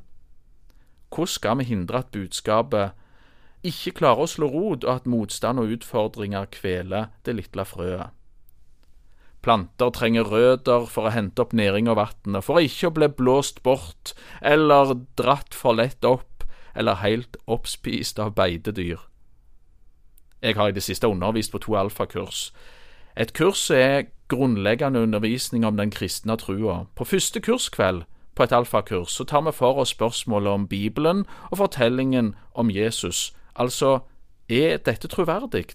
Hvordan 1.09 1.31
skal 1.31 1.57
vi 1.57 1.63
hindre 1.63 2.01
at 2.03 2.11
budskapet 2.11 2.91
ikke 3.65 3.95
klarer 4.01 4.25
å 4.25 4.29
slå 4.29 4.49
rot, 4.51 4.83
og 4.83 4.91
at 4.95 5.09
motstand 5.09 5.61
og 5.61 5.71
utfordringer 5.77 6.49
kveler 6.51 7.09
det 7.25 7.37
lille 7.39 7.65
frøet? 7.65 8.13
Planter 9.45 9.91
trenger 9.93 10.25
røtter 10.25 10.87
for 10.89 11.05
å 11.05 11.13
hente 11.13 11.43
opp 11.43 11.53
næring 11.53 11.89
og 11.91 11.99
vann, 11.99 12.39
for 12.41 12.57
ikke 12.57 12.89
å 12.89 12.95
bli 12.95 13.09
blåst 13.13 13.61
bort 13.63 14.15
eller 14.41 14.95
dratt 15.17 15.53
for 15.53 15.77
lett 15.77 16.05
opp 16.05 16.47
eller 16.75 16.97
helt 17.03 17.37
oppspist 17.45 18.19
av 18.19 18.33
beitedyr. 18.35 18.97
Jeg 20.41 20.57
har 20.57 20.69
i 20.69 20.75
det 20.75 20.83
siste 20.83 21.07
undervist 21.07 21.53
på 21.53 21.61
to 21.61 21.77
alfakurs. 21.77 22.49
Et 23.17 23.33
kurs 23.33 23.69
er 23.71 24.03
grunnleggende 24.27 24.99
undervisning 24.99 25.65
om 25.65 25.77
den 25.77 25.91
kristne 25.91 26.35
trua. 26.37 26.85
På 26.95 27.03
første 27.03 27.41
kurskveld 27.41 28.03
på 28.35 28.43
et 28.43 28.51
alfakurs 28.51 29.11
så 29.11 29.23
tar 29.23 29.41
vi 29.41 29.51
for 29.51 29.79
oss 29.79 29.89
spørsmålet 29.95 30.51
om 30.51 30.67
Bibelen 30.67 31.25
og 31.51 31.57
fortellingen 31.57 32.35
om 32.53 32.69
Jesus, 32.69 33.33
altså 33.55 33.99
er 34.49 34.77
dette 34.77 35.07
troverdig? 35.07 35.65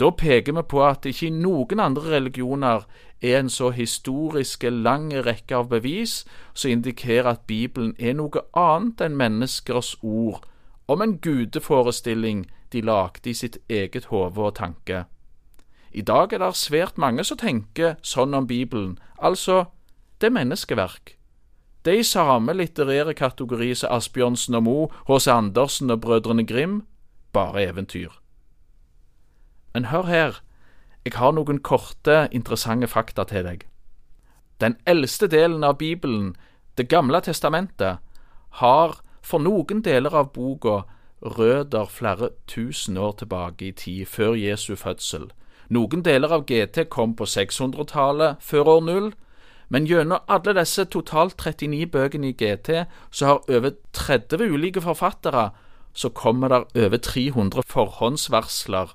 Da 0.00 0.10
peker 0.10 0.52
vi 0.52 0.62
på 0.62 0.84
at 0.86 1.06
ikke 1.06 1.26
i 1.26 1.34
noen 1.34 1.80
andre 1.80 2.14
religioner 2.14 2.86
er 3.22 3.38
en 3.40 3.50
så 3.50 3.70
historiske 3.70 4.70
lang 4.70 5.12
rekke 5.26 5.56
av 5.56 5.68
bevis 5.68 6.24
som 6.54 6.70
indikerer 6.70 7.28
at 7.30 7.46
Bibelen 7.46 7.94
er 7.98 8.14
noe 8.16 8.46
annet 8.56 9.02
enn 9.04 9.18
menneskers 9.18 9.96
ord 10.02 10.46
om 10.86 11.02
en 11.02 11.18
gudeforestilling 11.18 12.46
de 12.72 12.80
lagde 12.80 13.30
i 13.30 13.34
sitt 13.34 13.58
eget 13.68 14.08
hode 14.10 14.40
og 14.40 14.54
tanke. 14.56 15.04
I 15.94 16.02
dag 16.02 16.32
er 16.32 16.38
det 16.40 16.56
svært 16.56 16.98
mange 16.98 17.24
som 17.24 17.36
tenker 17.36 17.98
sånn 18.02 18.34
om 18.34 18.46
Bibelen, 18.48 18.96
altså 19.20 19.66
det 20.20 20.30
er 20.30 20.36
menneskeverk. 20.38 21.16
Det 21.84 21.92
er 21.92 22.00
i 22.00 22.06
samme 22.06 22.54
litterære 22.54 23.12
kategori 23.18 23.74
som 23.74 23.92
Asbjørnsen 23.92 24.54
og 24.54 24.62
Moe, 24.62 24.86
H.C. 25.08 25.28
Andersen 25.28 25.90
og 25.90 26.00
Brødrene 26.00 26.46
Grim, 26.46 26.82
bare 27.32 27.64
eventyr. 27.66 28.14
Men 29.74 29.90
hør 29.90 30.06
her, 30.06 30.40
jeg 31.04 31.18
har 31.18 31.34
noen 31.34 31.58
korte, 31.58 32.28
interessante 32.30 32.86
fakta 32.86 33.24
til 33.28 33.44
deg. 33.44 33.66
Den 34.60 34.76
eldste 34.86 35.26
delen 35.26 35.64
av 35.64 35.78
Bibelen, 35.78 36.36
Det 36.76 36.88
gamle 36.88 37.20
testamentet, 37.20 37.98
har 38.48 39.00
for 39.20 39.38
noen 39.38 39.82
deler 39.82 40.14
av 40.14 40.32
boka 40.32 40.84
røder 41.22 41.84
flere 41.84 42.30
tusen 42.46 42.96
år 42.96 43.12
tilbake 43.12 43.66
i 43.66 43.72
tid, 43.72 44.06
før 44.06 44.32
Jesu 44.34 44.74
fødsel. 44.76 45.30
Noen 45.72 46.02
deler 46.04 46.32
av 46.36 46.44
GT 46.44 46.84
kom 46.92 47.14
på 47.16 47.24
600-tallet, 47.24 48.40
før 48.44 48.68
år 48.76 48.82
null, 48.84 49.12
men 49.72 49.86
gjennom 49.88 50.20
alle 50.28 50.52
disse 50.58 50.84
totalt 50.92 51.38
39 51.40 51.86
bøkene 51.94 52.28
i 52.28 52.36
GT, 52.36 52.84
så 53.10 53.30
har 53.30 53.46
over 53.48 53.72
30 53.96 54.52
ulike 54.52 54.82
forfattere, 54.84 55.50
så 55.94 56.08
kommer 56.08 56.48
der 56.48 56.68
over 56.76 56.96
300 56.96 57.64
forhåndsvarsler 57.68 58.92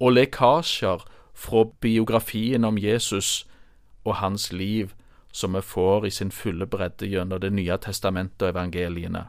og 0.00 0.12
lekkasjer 0.12 1.06
fra 1.34 1.64
biografien 1.80 2.64
om 2.64 2.78
Jesus 2.78 3.46
og 4.04 4.14
hans 4.18 4.52
liv, 4.52 4.94
som 5.32 5.54
vi 5.54 5.62
får 5.62 6.06
i 6.06 6.10
sin 6.10 6.30
fulle 6.34 6.66
bredde 6.66 7.06
gjennom 7.06 7.40
Det 7.40 7.52
nye 7.52 7.76
testamentet 7.76 8.42
og 8.42 8.48
evangeliene. 8.48 9.28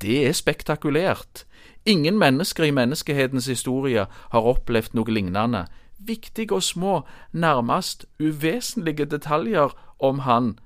Det 0.00 0.28
er 0.28 0.32
spektakulært. 0.32 1.44
Ingen 1.86 2.18
mennesker 2.18 2.64
i 2.64 2.70
menneskehetens 2.70 3.46
historie 3.46 4.06
har 4.32 4.40
opplevd 4.40 4.94
noe 4.94 5.10
lignende. 5.10 5.66
Viktige 5.98 6.54
og 6.54 6.62
små, 6.62 7.02
nærmest 7.32 8.06
uvesentlige 8.20 9.04
detaljer 9.04 9.94
om 9.98 10.18
han. 10.18 10.58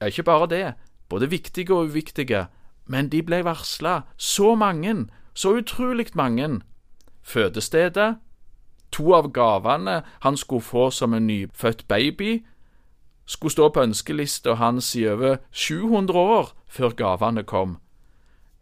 Ja, 0.00 0.06
ikke 0.06 0.22
bare 0.22 0.46
det, 0.46 0.74
både 1.08 1.30
viktige 1.30 1.74
og 1.74 1.84
uviktige, 1.84 2.46
men 2.86 3.08
de 3.08 3.22
ble 3.22 3.44
varsla, 3.44 4.00
så 4.16 4.54
mange, 4.54 5.06
så 5.34 5.56
utrolig 5.56 6.06
mange. 6.14 6.60
Fødestedet, 7.22 8.16
to 8.92 9.14
av 9.14 9.32
gavene 9.32 10.02
han 10.20 10.36
skulle 10.36 10.62
få 10.62 10.90
som 10.90 11.14
en 11.14 11.26
nyfødt 11.26 11.88
baby, 11.88 12.46
skulle 13.26 13.52
stå 13.52 13.68
på 13.68 13.82
ønskelista 13.82 14.54
hans 14.54 14.96
i 14.96 15.08
over 15.08 15.36
700 15.50 16.18
år 16.18 16.54
før 16.66 16.88
gavene 16.88 17.42
kom 17.42 17.78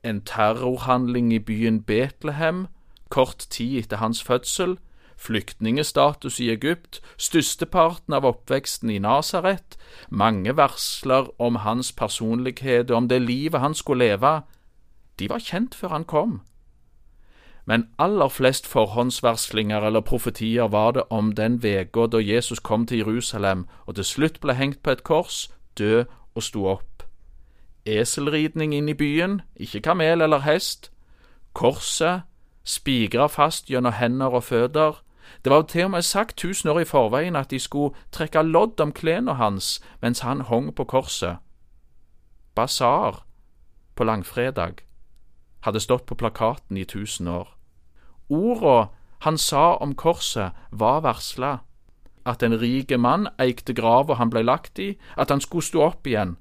en 0.06 0.20
terrorhandling 0.20 1.32
i 1.32 1.38
byen 1.38 1.82
Betlehem 1.82 2.66
kort 3.08 3.46
tid 3.50 3.78
etter 3.78 3.96
hans 3.96 4.22
fødsel, 4.22 4.78
flyktningestatus 5.16 6.40
i 6.40 6.50
Egypt, 6.50 7.00
størsteparten 7.16 8.14
av 8.14 8.24
oppveksten 8.28 8.90
i 8.90 8.98
Nasaret, 8.98 9.76
mange 10.10 10.56
varsler 10.56 11.30
om 11.40 11.60
hans 11.64 11.92
personlighet 11.92 12.90
og 12.90 12.96
om 12.96 13.08
det 13.08 13.22
livet 13.22 13.60
han 13.60 13.74
skulle 13.74 14.04
leve, 14.04 14.40
de 15.18 15.30
var 15.30 15.40
kjent 15.40 15.74
før 15.74 15.88
han 15.88 16.04
kom. 16.04 16.40
Men 17.66 17.88
aller 17.98 18.28
flest 18.28 18.66
forhåndsvarslinger 18.66 19.82
eller 19.88 20.00
profetier 20.00 20.68
var 20.68 20.92
det 20.92 21.08
om 21.10 21.32
den 21.34 21.58
uka 21.64 22.06
da 22.06 22.18
Jesus 22.22 22.60
kom 22.60 22.86
til 22.86 22.98
Jerusalem 22.98 23.66
og 23.86 23.94
til 23.94 24.04
slutt 24.04 24.40
ble 24.40 24.54
hengt 24.54 24.82
på 24.82 24.90
et 24.90 25.02
kors, 25.02 25.48
død 25.78 26.04
og 26.34 26.42
sto 26.42 26.66
opp 26.66 26.96
eselridning 27.86 28.74
inn 28.74 28.88
i 28.90 28.94
byen, 28.98 29.40
ikke 29.56 29.80
kamel 29.86 30.22
eller 30.24 30.42
hest, 30.44 30.90
korset, 31.54 32.26
spigra 32.66 33.28
fast 33.30 33.70
gjennom 33.70 33.94
hender 33.96 34.34
og 34.34 34.44
føtter. 34.44 35.02
Det 35.46 35.52
var 35.52 35.62
til 35.62 35.84
og 35.84 35.90
med 35.90 36.02
sagt 36.02 36.36
tusen 36.36 36.68
år 36.68 36.80
i 36.82 36.84
forveien 36.84 37.36
at 37.38 37.52
de 37.54 37.58
skulle 37.62 37.94
trekke 38.10 38.40
lodd 38.42 38.80
om 38.82 38.90
klærne 38.92 39.36
hans 39.38 39.76
mens 40.02 40.24
han 40.26 40.40
hong 40.40 40.72
på 40.74 40.84
korset. 40.84 41.36
Basar 42.54 43.20
på 43.94 44.04
langfredag 44.04 44.82
hadde 45.62 45.80
stått 45.80 46.06
på 46.06 46.18
plakaten 46.18 46.76
i 46.76 46.82
tusen 46.84 47.28
år. 47.28 47.52
Orda 48.28 48.88
han 49.22 49.38
sa 49.38 49.76
om 49.76 49.94
korset, 49.94 50.50
var 50.72 51.00
varsla. 51.06 51.58
At 52.26 52.42
en 52.42 52.58
rik 52.58 52.90
mann 52.98 53.28
eikte 53.38 53.72
grava 53.72 54.18
han 54.18 54.30
blei 54.34 54.42
lagt 54.42 54.78
i, 54.82 54.98
at 55.16 55.30
han 55.30 55.40
skulle 55.40 55.62
stå 55.62 55.82
opp 55.82 56.06
igjen, 56.06 56.36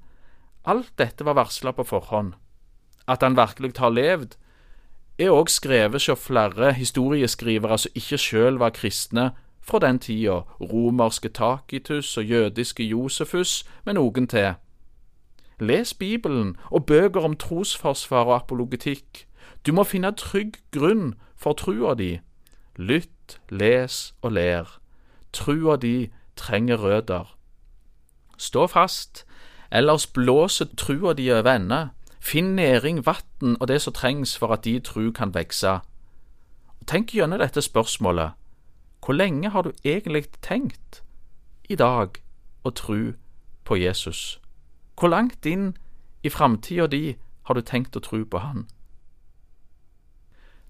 Alt 0.64 0.96
dette 0.98 1.24
var 1.24 1.38
varsla 1.38 1.72
på 1.72 1.84
forhånd. 1.84 2.34
At 3.06 3.22
han 3.22 3.38
virkelig 3.38 3.78
har 3.78 3.94
levd, 3.94 4.34
er 5.18 5.32
òg 5.32 5.48
skrevet 5.48 6.06
hos 6.06 6.20
flere 6.20 6.72
historieskrivere 6.72 7.78
som 7.78 7.92
ikke 7.94 8.18
sjøl 8.18 8.58
var 8.60 8.74
kristne 8.76 9.30
fra 9.60 9.78
den 9.78 9.98
tida, 9.98 10.42
romerske 10.60 11.28
Takitus 11.28 12.16
og 12.16 12.24
jødiske 12.24 12.84
Josefus, 12.84 13.64
med 13.84 13.94
noen 13.94 14.26
til. 14.26 14.54
Les 15.60 15.94
Bibelen 15.94 16.56
og 16.70 16.86
bøker 16.86 17.20
om 17.24 17.36
trosforsvar 17.36 18.24
og 18.24 18.34
apologetikk. 18.36 19.26
Du 19.66 19.72
må 19.72 19.84
finne 19.84 20.12
trygg 20.12 20.60
grunn 20.70 21.14
for 21.36 21.52
trua 21.52 21.94
di. 21.94 22.18
Lytt, 22.76 23.40
les 23.50 24.14
og 24.22 24.32
ler. 24.32 24.68
Trua 25.32 25.76
di 25.76 26.10
trenger 26.36 26.76
røtter. 26.76 27.36
Stå 28.38 28.66
fast, 28.66 29.24
Ellers 29.70 30.06
blåser 30.06 30.66
trua 30.76 31.12
di 31.12 31.30
over 31.32 31.54
ende. 31.56 31.88
Finn 32.26 32.56
næring, 32.56 33.06
vann 33.06 33.56
og 33.60 33.68
det 33.68 33.82
som 33.82 33.92
trengs 33.92 34.38
for 34.38 34.50
at 34.52 34.64
de 34.64 34.80
tru 34.80 35.12
kan 35.14 35.34
vokse. 35.34 35.78
Tenk 36.86 37.12
gjennom 37.14 37.38
dette 37.38 37.62
spørsmålet. 37.62 38.30
Hvor 39.04 39.14
lenge 39.14 39.50
har 39.50 39.62
du 39.62 39.72
egentlig 39.84 40.24
tenkt 40.42 41.04
i 41.68 41.76
dag 41.78 42.18
å 42.64 42.70
tru 42.70 43.12
på 43.64 43.78
Jesus? 43.78 44.40
Hvor 44.98 45.08
langt 45.08 45.46
inn 45.46 45.76
i 46.22 46.28
framtida 46.28 46.86
di 46.90 47.14
har 47.46 47.54
du 47.54 47.62
tenkt 47.62 47.96
å 47.96 48.02
tru 48.02 48.24
på 48.24 48.42
Han? 48.42 48.66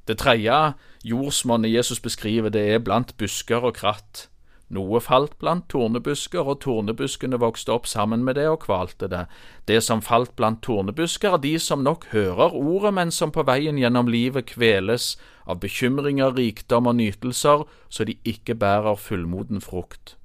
Det 0.08 0.18
tredje 0.18 0.74
jordsmonnet 1.04 1.72
Jesus 1.72 2.00
beskriver, 2.00 2.52
det 2.52 2.68
er 2.74 2.84
blant 2.84 3.16
busker 3.16 3.64
og 3.64 3.74
kratt. 3.80 4.28
Noe 4.68 4.98
falt 4.98 5.36
blant 5.38 5.68
tornebusker, 5.70 6.42
og 6.42 6.58
tornebuskene 6.64 7.38
vokste 7.38 7.70
opp 7.70 7.86
sammen 7.86 8.24
med 8.26 8.34
det 8.34 8.48
og 8.50 8.64
kvalte 8.64 9.06
det. 9.06 9.22
Det 9.70 9.78
som 9.84 10.02
falt 10.02 10.34
blant 10.36 10.58
tornebusker, 10.66 11.36
er 11.36 11.42
de 11.44 11.54
som 11.62 11.84
nok 11.86 12.08
hører 12.10 12.50
ordet, 12.50 12.94
men 12.94 13.14
som 13.14 13.30
på 13.30 13.46
veien 13.46 13.78
gjennom 13.78 14.10
livet 14.10 14.50
kveles 14.50 15.14
av 15.46 15.60
bekymringer, 15.62 16.34
rikdom 16.34 16.90
og 16.90 16.98
nytelser, 16.98 17.62
så 17.88 18.04
de 18.04 18.18
ikke 18.26 18.58
bærer 18.58 18.98
fullmoden 18.98 19.62
frukt. 19.62 20.16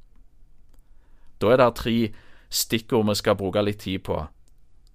Da 1.38 1.54
er 1.54 1.62
det 1.62 1.72
tre 1.78 1.96
stikkord 2.50 3.08
vi 3.10 3.20
skal 3.22 3.38
bruke 3.38 3.62
litt 3.62 3.86
tid 3.86 4.02
på, 4.10 4.24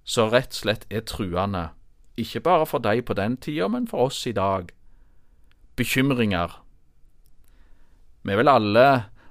så 0.02 0.26
rett 0.30 0.54
og 0.54 0.62
slett 0.62 0.86
er 0.90 1.06
truende, 1.06 1.68
ikke 2.18 2.42
bare 2.42 2.66
for 2.66 2.82
deg 2.82 3.04
på 3.06 3.14
den 3.14 3.38
tida, 3.38 3.68
men 3.68 3.86
for 3.86 4.10
oss 4.10 4.26
i 4.26 4.34
dag. 4.34 4.72
Bekymringer. 5.76 6.62
Vi 8.26 8.34
vil 8.34 8.48
alle 8.48 8.86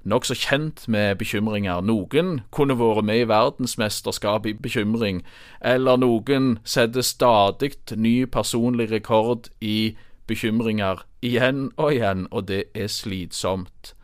nokså 0.06 0.36
kjent 0.38 0.88
med 0.88 1.18
bekymringer. 1.18 1.82
Noen 1.82 2.42
kunne 2.54 2.78
vært 2.80 3.06
med 3.06 3.24
i 3.24 3.28
verdensmesterskap 3.30 4.46
i 4.46 4.54
bekymring, 4.54 5.24
eller 5.62 5.98
noen 5.98 6.60
setter 6.64 7.06
stadig 7.06 7.74
ny 7.98 8.26
personlig 8.26 8.92
rekord 8.92 9.50
i 9.62 9.96
bekymringer 10.28 11.06
igjen 11.26 11.72
og 11.78 11.94
igjen, 11.94 12.28
og 12.32 12.48
det 12.48 12.66
er 12.76 12.88
slitsomt. 12.88 13.96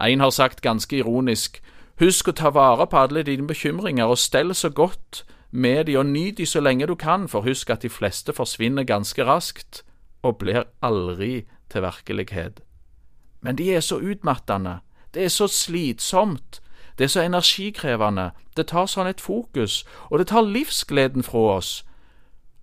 En 0.00 0.20
har 0.20 0.30
sagt 0.30 0.62
ganske 0.62 0.96
ironisk 0.96 1.62
Husk 1.96 2.28
å 2.28 2.32
ta 2.36 2.50
vare 2.52 2.84
på 2.92 2.98
alle 3.00 3.22
dine 3.24 3.46
bekymringer, 3.48 4.04
og 4.04 4.20
stell 4.20 4.52
så 4.52 4.68
godt 4.68 5.22
med 5.50 5.86
de 5.88 5.94
og 5.96 6.04
nyt 6.06 6.36
de 6.36 6.44
så 6.46 6.60
lenge 6.60 6.86
du 6.86 6.94
kan, 6.94 7.24
for 7.28 7.40
husk 7.46 7.70
at 7.72 7.80
de 7.82 7.88
fleste 7.88 8.34
forsvinner 8.36 8.84
ganske 8.84 9.24
raskt 9.24 9.80
og 10.20 10.36
blir 10.42 10.66
aldri 10.84 11.46
til 11.72 11.82
virkelighet. 11.82 12.60
Men 13.40 13.56
de 13.56 13.70
er 13.72 13.80
så 13.80 13.96
utmattende, 13.96 14.80
det 15.16 15.24
er 15.24 15.28
så 15.32 15.46
slitsomt. 15.48 16.60
Det 16.98 17.04
er 17.04 17.08
så 17.08 17.22
energikrevende. 17.24 18.30
Det 18.56 18.66
tar 18.68 18.84
sånn 18.84 19.08
et 19.08 19.20
fokus, 19.20 19.84
og 20.12 20.20
det 20.20 20.26
tar 20.28 20.44
livsgleden 20.44 21.24
fra 21.24 21.56
oss. 21.56 21.70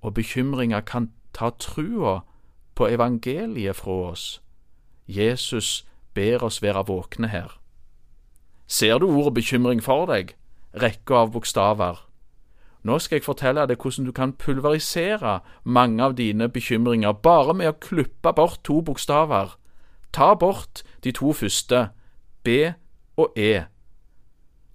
Og 0.05 0.13
bekymringer 0.13 0.85
kan 0.85 1.09
ta 1.33 1.49
trua 1.57 2.19
på 2.77 2.87
evangeliet 2.93 3.75
fra 3.81 3.95
oss. 4.11 4.41
Jesus 5.07 5.85
ber 6.13 6.45
oss 6.45 6.61
være 6.61 6.85
våkne 6.85 7.27
her. 7.33 7.57
Ser 8.67 8.97
du 8.97 9.09
ordet 9.09 9.33
bekymring 9.33 9.81
for 9.83 10.05
deg? 10.05 10.35
Rekka 10.77 11.25
av 11.25 11.33
bokstaver. 11.33 12.05
Nå 12.83 12.99
skal 12.99 13.17
jeg 13.17 13.25
fortelle 13.25 13.65
deg 13.65 13.81
hvordan 13.81 14.05
du 14.05 14.11
kan 14.11 14.33
pulverisere 14.33 15.39
mange 15.63 16.03
av 16.03 16.17
dine 16.21 16.49
bekymringer 16.49 17.13
bare 17.13 17.53
med 17.53 17.69
å 17.69 17.79
klippe 17.81 18.33
bort 18.33 18.61
to 18.63 18.81
bokstaver. 18.81 19.57
Ta 20.13 20.33
bort 20.35 20.83
de 21.03 21.11
to 21.11 21.33
første 21.33 21.87
B 22.43 22.73
og 23.17 23.33
E. 23.37 23.63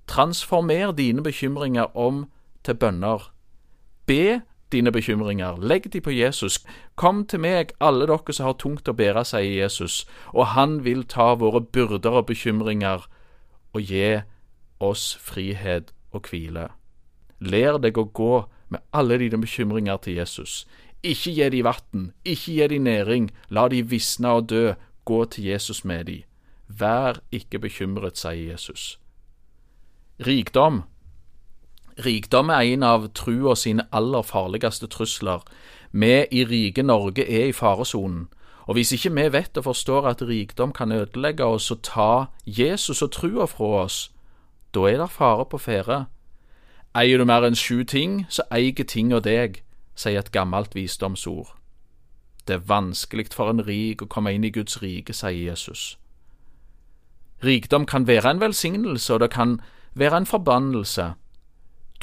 Transformer 0.09 0.93
dine 0.93 1.23
bekymringer 1.23 1.97
om 1.97 2.27
til 2.65 2.75
bønner. 2.75 3.33
Be 4.07 4.41
dine 4.73 4.93
bekymringer, 4.93 5.57
legg 5.57 5.93
de 5.93 6.01
på 6.01 6.11
Jesus. 6.11 6.65
Kom 6.97 7.27
til 7.27 7.41
meg, 7.41 7.73
alle 7.81 8.07
dere 8.09 8.33
som 8.33 8.49
har 8.49 8.57
tungt 8.61 8.89
å 8.89 8.97
bære, 8.97 9.25
sier 9.25 9.63
Jesus, 9.63 10.07
og 10.33 10.53
han 10.55 10.83
vil 10.85 11.05
ta 11.05 11.35
våre 11.35 11.61
byrder 11.61 12.21
og 12.21 12.27
bekymringer 12.27 13.07
og 13.73 13.81
gi 13.81 14.21
oss 14.81 15.15
frihet 15.21 15.93
og 16.13 16.29
hvile. 16.31 16.69
Lær 17.41 17.79
deg 17.79 17.99
å 17.99 18.09
gå 18.15 18.35
med 18.69 18.85
alle 18.93 19.19
dine 19.21 19.41
bekymringer 19.41 20.01
til 20.05 20.19
Jesus. 20.21 20.67
Ikke 21.03 21.33
gi 21.33 21.49
de 21.55 21.63
vann, 21.65 22.11
ikke 22.25 22.57
gi 22.57 22.69
de 22.69 22.79
næring, 22.79 23.31
la 23.49 23.69
de 23.69 23.83
visne 23.87 24.35
og 24.41 24.49
dø, 24.51 24.73
gå 25.05 25.25
til 25.25 25.45
Jesus 25.53 25.85
med 25.85 26.05
de. 26.11 26.23
Vær 26.69 27.21
ikke 27.33 27.59
bekymret, 27.59 28.19
sier 28.19 28.53
Jesus. 28.53 28.99
Rikdom 30.21 30.83
Rikdom 32.05 32.49
er 32.49 32.61
en 32.61 32.83
av 32.83 33.09
trua 33.15 33.57
sine 33.57 33.89
aller 33.93 34.23
farligste 34.23 34.87
trusler. 34.87 35.41
Vi 35.91 36.27
i 36.31 36.45
rike 36.45 36.83
Norge 36.83 37.25
er 37.25 37.49
i 37.49 37.53
faresonen, 37.53 38.29
og 38.69 38.75
hvis 38.75 38.93
ikke 38.93 39.15
vi 39.15 39.33
vet 39.33 39.57
og 39.57 39.65
forstår 39.65 40.07
at 40.07 40.23
rikdom 40.23 40.73
kan 40.73 40.93
ødelegge 40.93 41.45
oss 41.45 41.71
og 41.71 41.83
ta 41.83 42.25
Jesus 42.47 43.03
og 43.03 43.13
trua 43.13 43.47
fra 43.47 43.65
oss, 43.65 44.13
da 44.75 44.81
er 44.81 44.99
det 44.99 45.11
fare 45.11 45.47
på 45.47 45.59
ferde. 45.59 46.05
Eier 46.95 47.19
du 47.19 47.25
mer 47.25 47.47
enn 47.49 47.57
sju 47.57 47.85
ting, 47.85 48.27
så 48.29 48.45
eier 48.53 48.85
tinga 48.85 49.21
deg, 49.25 49.63
sier 49.97 50.21
et 50.21 50.33
gammelt 50.33 50.75
visdomsord. 50.75 51.55
Det 52.47 52.55
er 52.55 52.69
vanskelig 52.69 53.33
for 53.33 53.51
en 53.51 53.65
rik 53.65 54.03
å 54.03 54.07
komme 54.07 54.35
inn 54.35 54.45
i 54.45 54.53
Guds 54.53 54.83
rike, 54.83 55.13
sier 55.17 55.51
Jesus. 55.51 55.97
Rikdom 57.45 57.87
kan 57.87 58.07
være 58.07 58.31
en 58.31 58.41
velsignelse, 58.41 59.15
og 59.15 59.21
det 59.21 59.31
kan 59.31 59.61
være 59.95 60.17
en 60.17 60.27
forbannelse. 60.27 61.13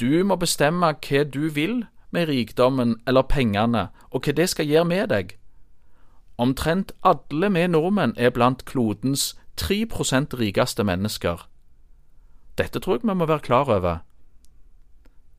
Du 0.00 0.24
må 0.24 0.36
bestemme 0.36 0.86
hva 0.86 1.24
du 1.24 1.48
vil 1.48 1.84
med 2.10 2.28
rikdommen 2.28 2.96
eller 3.06 3.22
pengene, 3.22 3.88
og 4.10 4.24
hva 4.24 4.32
det 4.32 4.48
skal 4.48 4.66
gjøre 4.66 4.84
med 4.84 5.08
deg. 5.08 5.36
Omtrent 6.38 6.92
alle 7.02 7.52
vi 7.52 7.66
nordmenn 7.66 8.12
er 8.16 8.30
blant 8.30 8.64
klodens 8.64 9.36
3% 9.60 10.36
rikeste 10.36 10.84
mennesker. 10.84 11.48
Dette 12.58 12.80
tror 12.80 12.96
jeg 12.96 13.08
vi 13.08 13.14
må 13.14 13.26
være 13.26 13.40
klar 13.40 13.68
over. 13.68 13.98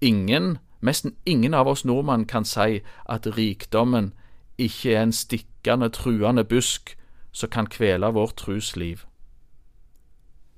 Ingen, 0.02 0.58
nesten 0.82 1.16
ingen 1.26 1.54
av 1.54 1.68
oss 1.68 1.86
nordmenn 1.86 2.26
kan 2.26 2.46
si 2.46 2.82
at 3.10 3.38
rikdommen 3.38 4.14
ikke 4.58 4.94
er 4.94 5.04
en 5.04 5.14
stikkende, 5.14 5.90
truende 5.90 6.44
busk 6.44 6.98
som 7.32 7.50
kan 7.50 7.66
kvele 7.66 8.14
vårt 8.14 8.36
trusliv. 8.36 9.06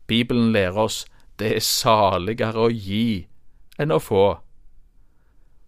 Bibelen 0.09 0.51
lærer 0.55 0.81
oss 0.87 1.03
det 1.39 1.53
er 1.55 1.63
saligere 1.63 2.65
å 2.65 2.69
gi 2.73 3.27
enn 3.79 3.93
å 3.95 3.99
få. 4.03 4.25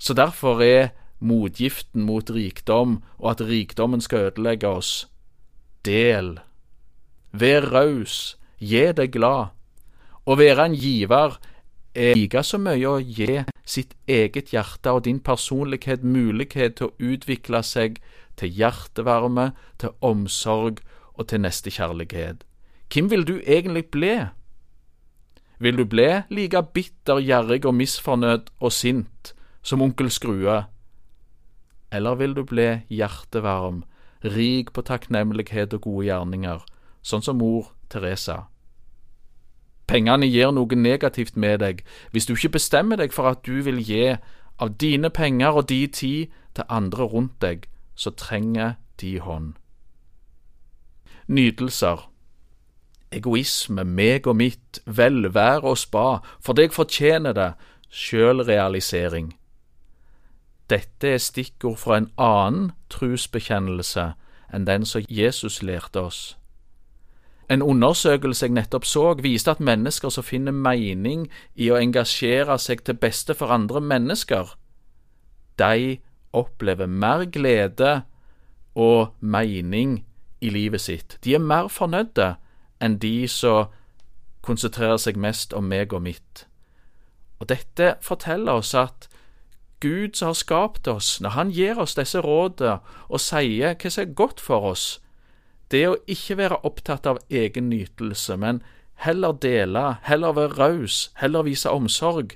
Så 0.01 0.15
derfor 0.17 0.63
er 0.65 0.91
motgiften 1.21 2.03
mot 2.03 2.29
rikdom 2.33 2.99
og 3.19 3.27
at 3.35 3.45
rikdommen 3.47 4.01
skal 4.01 4.31
ødelegge 4.31 4.67
oss, 4.67 4.91
del. 5.85 6.39
Vær 7.31 7.69
raus, 7.71 8.35
gi 8.59 8.89
deg 8.97 9.13
glad. 9.15 9.53
Å 10.25 10.37
være 10.37 10.67
en 10.67 10.77
giver 10.77 11.37
er 11.95 12.15
like 12.15 12.43
så 12.43 12.59
mye 12.61 12.87
å 12.87 12.99
gi 12.99 13.41
sitt 13.67 13.95
eget 14.07 14.51
hjerte 14.53 14.93
og 14.95 15.05
din 15.07 15.19
personlighet 15.23 16.03
mulighet 16.03 16.77
til 16.79 16.89
å 16.89 17.11
utvikle 17.13 17.63
seg 17.63 17.99
til 18.39 18.53
hjertevarme, 18.57 19.51
til 19.77 19.95
omsorg 20.01 20.81
og 21.13 21.27
til 21.29 21.43
nestekjærlighet. 21.45 22.45
Hvem 22.93 23.11
vil 23.11 23.27
du 23.27 23.39
egentlig 23.47 23.85
bli? 23.85 24.25
Vil 25.59 25.77
du 25.77 25.85
bli 25.85 26.09
like 26.29 26.63
bitter, 26.73 27.21
gjerrig 27.23 27.65
og 27.65 27.75
misfornøyd 27.75 28.51
og 28.59 28.71
sint 28.71 29.33
som 29.63 29.81
onkel 29.81 30.09
Skrue? 30.11 30.63
Eller 31.91 32.15
vil 32.15 32.35
du 32.35 32.43
bli 32.43 32.81
hjertevarm, 32.89 33.83
rik 34.25 34.73
på 34.73 34.81
takknemlighet 34.81 35.73
og 35.73 35.81
gode 35.81 36.05
gjerninger, 36.09 36.65
sånn 37.01 37.23
som 37.23 37.39
mor 37.39 37.71
Teresa? 37.87 38.51
Pengene 39.87 40.27
gir 40.27 40.51
noe 40.51 40.75
negativt 40.75 41.35
med 41.35 41.59
deg 41.63 41.81
hvis 42.11 42.27
du 42.27 42.35
ikke 42.35 42.57
bestemmer 42.59 42.99
deg 42.99 43.15
for 43.15 43.31
at 43.31 43.43
du 43.47 43.63
vil 43.63 43.79
gi 43.79 44.17
av 44.59 44.77
dine 44.83 45.09
penger 45.09 45.63
og 45.63 45.67
de 45.71 45.85
tid 45.87 46.37
til 46.55 46.67
andre 46.67 47.07
rundt 47.07 47.39
deg 47.39 47.67
som 47.95 48.15
trenger 48.19 48.75
de 48.99 49.17
hånd. 49.19 49.53
Nytelser 51.27 52.10
Egoisme, 53.11 53.83
meg 53.83 54.27
og 54.27 54.37
mitt, 54.39 54.79
velvære 54.85 55.67
og 55.67 55.77
spa, 55.77 56.21
for 56.39 56.55
deg 56.55 56.71
fortjener 56.71 57.35
det, 57.35 57.51
sjølrealisering. 57.91 59.33
Dette 60.71 61.07
er 61.07 61.19
stikkord 61.19 61.81
fra 61.81 61.97
en 61.99 62.11
annen 62.15 62.69
trosbekjennelse 62.93 64.13
enn 64.51 64.67
den 64.67 64.85
som 64.87 65.03
Jesus 65.09 65.59
lærte 65.63 65.99
oss. 65.99 66.21
En 67.51 67.61
undersøkelse 67.61 68.47
jeg 68.47 68.55
nettopp 68.55 68.85
så, 68.87 69.03
viste 69.19 69.51
at 69.51 69.59
mennesker 69.59 70.09
som 70.09 70.23
finner 70.23 70.55
mening 70.55 71.25
i 71.59 71.67
å 71.67 71.79
engasjere 71.79 72.55
seg 72.63 72.85
til 72.87 72.95
beste 72.95 73.35
for 73.35 73.51
andre 73.51 73.81
mennesker, 73.83 74.53
de 75.59 75.99
opplever 76.31 76.87
mer 76.87 77.25
glede 77.27 78.05
og 78.75 79.11
mening 79.19 80.05
i 80.39 80.49
livet 80.49 80.81
sitt. 80.81 81.17
De 81.25 81.35
er 81.35 81.43
mer 81.43 81.67
fornøyde 81.67 82.37
enn 82.81 82.97
de 82.99 83.27
som 83.29 83.69
konsentrerer 84.45 84.99
seg 85.01 85.19
mest 85.21 85.53
om 85.53 85.67
meg 85.69 85.93
og 85.93 86.03
mitt. 86.05 86.45
Og 87.39 87.49
dette 87.49 87.95
forteller 88.01 88.61
oss 88.61 88.73
at 88.77 89.07
Gud 89.81 90.17
som 90.17 90.29
har 90.29 90.37
skapt 90.37 90.87
oss, 90.87 91.15
når 91.21 91.29
Han 91.37 91.49
gir 91.49 91.79
oss 91.81 91.95
disse 91.97 92.21
rådene 92.21 92.79
og 93.09 93.21
sier 93.21 93.73
hva 93.73 93.89
som 93.89 94.03
er 94.03 94.13
godt 94.17 94.41
for 94.41 94.73
oss, 94.73 94.99
det 95.71 95.87
å 95.87 95.97
ikke 96.05 96.37
være 96.37 96.61
opptatt 96.67 97.07
av 97.07 97.21
egen 97.29 97.69
nytelse, 97.71 98.35
men 98.37 98.61
heller 99.01 99.33
dele, 99.33 99.95
heller 100.05 100.35
være 100.37 100.57
raus, 100.59 101.09
heller 101.17 101.47
vise 101.47 101.69
omsorg, 101.69 102.35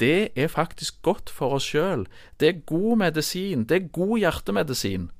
det 0.00 0.32
er 0.34 0.48
faktisk 0.50 1.02
godt 1.02 1.30
for 1.30 1.58
oss 1.58 1.68
sjøl. 1.70 2.06
Det 2.40 2.48
er 2.48 2.64
god 2.66 2.96
medisin, 3.04 3.66
det 3.68 3.76
er 3.76 3.92
god 3.94 4.16
hjertemedisin. 4.18 5.10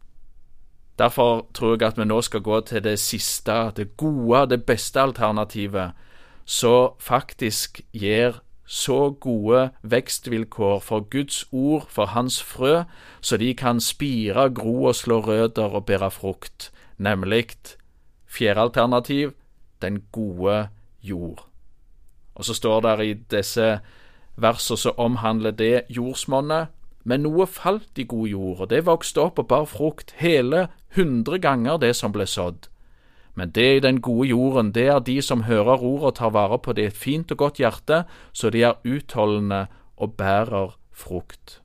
Derfor 1.03 1.47
tror 1.55 1.75
jeg 1.75 1.89
at 1.89 1.99
vi 1.99 2.05
nå 2.07 2.21
skal 2.23 2.45
gå 2.47 2.61
til 2.61 2.85
det 2.85 2.99
siste, 3.03 3.73
det 3.77 3.97
gode, 3.97 4.45
det 4.51 4.61
beste 4.67 5.01
alternativet, 5.03 5.97
som 6.45 6.95
faktisk 7.03 7.81
gir 7.93 8.39
så 8.67 9.11
gode 9.11 9.71
vekstvilkår 9.83 10.79
for 10.79 11.01
Guds 11.11 11.45
ord, 11.53 11.87
for 11.91 12.07
Hans 12.15 12.43
frø, 12.43 12.85
så 13.21 13.37
de 13.37 13.55
kan 13.55 13.81
spire, 13.81 14.51
gro 14.55 14.85
og 14.85 14.95
slå 14.95 15.19
røtter 15.21 15.75
og 15.75 15.87
bære 15.87 16.11
frukt, 16.11 16.71
nemlig 16.99 17.51
fjerde 18.27 18.61
alternativ 18.61 19.33
den 19.83 20.05
gode 20.13 20.69
jord. 21.03 21.47
Og 22.35 22.45
så 22.45 22.55
står 22.55 22.81
det 22.81 23.07
i 23.07 23.15
disse 23.15 23.81
versene 24.37 24.79
som 24.79 24.99
omhandler 24.99 25.51
det 25.51 25.83
jordsmonnet, 25.91 26.67
men 27.05 27.25
noe 27.27 27.47
falt 27.51 27.99
i 27.99 28.07
god 28.09 28.29
jord, 28.31 28.61
og 28.61 28.69
det 28.71 28.85
vokste 28.87 29.25
opp 29.25 29.41
og 29.43 29.49
bar 29.51 29.67
frukt, 29.71 30.15
hele 30.21 30.69
hundre 30.97 31.39
ganger 31.43 31.81
det 31.83 31.95
som 31.99 32.15
ble 32.15 32.27
sådd. 32.29 32.69
Men 33.35 33.51
det 33.57 33.69
i 33.77 33.81
den 33.81 34.01
gode 34.05 34.29
jorden, 34.29 34.73
det 34.77 34.87
er 34.93 35.01
de 35.01 35.17
som 35.25 35.47
hører 35.49 35.81
ordet 35.81 36.11
og 36.11 36.17
tar 36.21 36.35
vare 36.35 36.59
på 36.61 36.75
det 36.77 36.91
et 36.91 36.99
fint 36.99 37.33
og 37.33 37.41
godt 37.41 37.63
hjerte, 37.63 38.05
så 38.33 38.51
de 38.53 38.63
er 38.69 38.81
utholdende 38.85 39.67
og 39.97 40.17
bærer 40.21 40.77
frukt. 40.93 41.61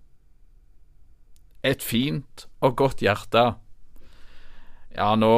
Et 1.64 1.84
fint 1.84 2.48
og 2.64 2.78
godt 2.80 3.04
hjerte. 3.04 3.44
Ja, 4.96 5.12
nå 5.20 5.34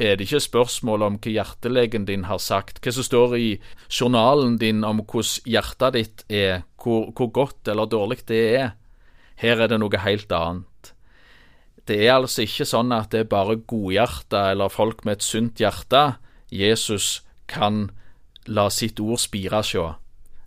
er 0.00 0.16
det 0.16 0.26
ikke 0.26 0.42
spørsmål 0.44 1.06
om 1.06 1.16
hva 1.20 1.32
hjertelegen 1.32 2.04
din 2.08 2.26
har 2.28 2.40
sagt, 2.40 2.82
hva 2.84 2.92
som 2.92 3.04
står 3.04 3.36
i 3.36 3.48
journalen 3.88 4.58
din 4.60 4.84
om 4.84 5.00
hvordan 5.02 5.48
hjertet 5.48 5.96
ditt 5.96 6.24
er, 6.28 6.62
hvor, 6.80 7.10
hvor 7.16 7.32
godt 7.32 7.68
eller 7.68 7.88
dårlig 7.88 8.20
det 8.28 8.44
er. 8.60 8.70
Her 9.40 9.64
er 9.64 9.70
det 9.72 9.80
noe 9.80 10.02
helt 10.04 10.32
annet. 10.32 10.92
Det 11.88 11.96
er 12.04 12.18
altså 12.18 12.44
ikke 12.44 12.68
sånn 12.68 12.92
at 12.92 13.10
det 13.14 13.24
er 13.24 13.30
bare 13.32 13.56
godhjerta 13.56 14.50
eller 14.52 14.72
folk 14.72 15.02
med 15.04 15.18
et 15.18 15.26
sunt 15.26 15.60
hjerte 15.62 16.02
Jesus 16.52 17.22
kan 17.50 17.88
la 18.46 18.68
sitt 18.70 19.00
ord 19.00 19.20
spire 19.22 19.62
sjå. 19.64 19.86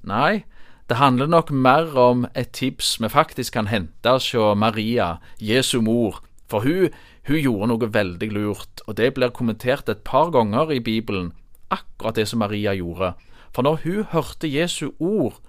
Nei, 0.07 0.43
det 0.87 0.99
handler 0.99 1.31
nok 1.31 1.51
mer 1.51 1.95
om 1.99 2.25
et 2.35 2.51
tips 2.55 2.97
vi 3.01 3.09
faktisk 3.11 3.55
kan 3.55 3.71
hente 3.71 4.17
sjå 4.19 4.53
Maria, 4.59 5.17
Jesu 5.39 5.79
mor, 5.81 6.21
for 6.51 6.67
hun, 6.67 6.91
hun 7.27 7.39
gjorde 7.39 7.69
noe 7.71 7.89
veldig 7.93 8.29
lurt, 8.35 8.83
og 8.85 8.97
det 8.99 9.13
blir 9.15 9.33
kommentert 9.33 9.89
et 9.89 10.03
par 10.03 10.31
ganger 10.35 10.73
i 10.75 10.81
Bibelen, 10.83 11.31
akkurat 11.71 12.19
det 12.19 12.27
som 12.29 12.43
Maria 12.43 12.75
gjorde. 12.75 13.13
For 13.55 13.63
når 13.63 13.81
hun 13.85 14.03
hørte 14.11 14.51
Jesu 14.51 14.91
ord, 14.99 15.39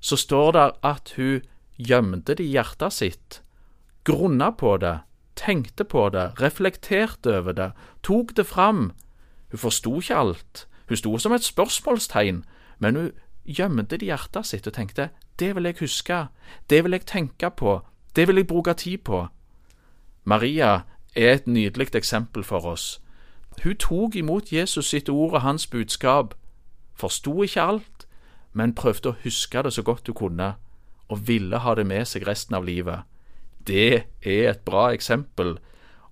så 0.00 0.16
står 0.16 0.52
det 0.52 0.66
at 0.84 1.14
hun 1.16 1.42
gjemte 1.76 2.34
det 2.34 2.44
i 2.44 2.52
hjertet 2.54 2.92
sitt, 2.92 3.42
grunna 4.04 4.50
på 4.50 4.76
det, 4.76 5.00
tenkte 5.36 5.84
på 5.84 6.08
det, 6.08 6.40
reflekterte 6.40 7.38
over 7.38 7.52
det, 7.52 7.70
tok 8.02 8.36
det 8.36 8.46
fram. 8.46 8.92
Hun 9.50 9.58
forsto 9.58 9.98
ikke 10.00 10.16
alt, 10.16 10.66
hun 10.88 10.96
sto 10.96 11.18
som 11.18 11.32
et 11.32 11.44
spørsmålstegn, 11.44 12.44
men 12.78 12.96
hun 12.96 13.10
gjemte 13.44 13.96
det 13.96 14.02
i 14.02 14.10
hjertet 14.10 14.46
sitt 14.46 14.66
og 14.66 14.74
tenkte 14.74 15.10
det 15.38 15.54
vil 15.56 15.68
jeg 15.68 15.76
huske, 15.80 16.26
det 16.70 16.84
vil 16.84 16.92
jeg 16.92 17.06
tenke 17.06 17.50
på, 17.50 17.80
det 18.16 18.28
vil 18.28 18.36
jeg 18.36 18.46
bruke 18.46 18.72
tid 18.74 18.98
på. 18.98 19.26
Maria 20.24 20.80
er 21.16 21.34
et 21.34 21.46
nydelig 21.46 21.94
eksempel 21.94 22.44
for 22.44 22.64
oss. 22.66 23.00
Hun 23.62 23.76
tok 23.76 24.16
imot 24.16 24.52
Jesus 24.52 24.88
sitt 24.88 25.08
ord 25.08 25.34
og 25.34 25.40
hans 25.40 25.66
budskap, 25.66 26.34
forsto 26.94 27.42
ikke 27.42 27.62
alt, 27.62 28.06
men 28.52 28.74
prøvde 28.74 29.12
å 29.12 29.18
huske 29.24 29.62
det 29.62 29.72
så 29.72 29.82
godt 29.82 30.08
hun 30.08 30.14
kunne, 30.14 30.54
og 31.08 31.28
ville 31.28 31.58
ha 31.62 31.74
det 31.74 31.86
med 31.86 32.06
seg 32.08 32.26
resten 32.26 32.56
av 32.58 32.66
livet. 32.66 33.04
Det 33.66 34.06
er 34.22 34.50
et 34.50 34.64
bra 34.66 34.90
eksempel, 34.94 35.56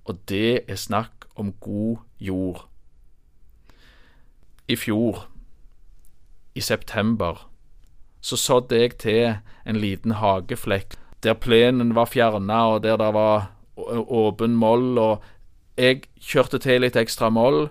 og 0.04 0.20
det 0.28 0.64
er 0.68 0.78
snakk 0.78 1.28
om 1.34 1.52
god 1.60 2.02
jord. 2.18 2.66
I 4.68 4.76
fjor, 4.76 5.26
i 6.54 6.60
september, 6.60 7.48
så 8.20 8.36
sådde 8.36 8.78
jeg 8.80 8.98
til 8.98 9.34
en 9.66 9.76
liten 9.76 10.16
hageflekk 10.20 10.96
der 11.24 11.34
plenen 11.40 11.94
var 11.96 12.04
fjerna, 12.04 12.74
og 12.74 12.82
der 12.82 12.96
det 13.00 13.14
var 13.14 13.50
åpen 13.76 14.56
moll, 14.56 14.98
og 14.98 15.22
jeg 15.76 16.04
kjørte 16.20 16.60
til 16.62 16.84
litt 16.84 16.96
ekstra 17.00 17.30
moll, 17.32 17.68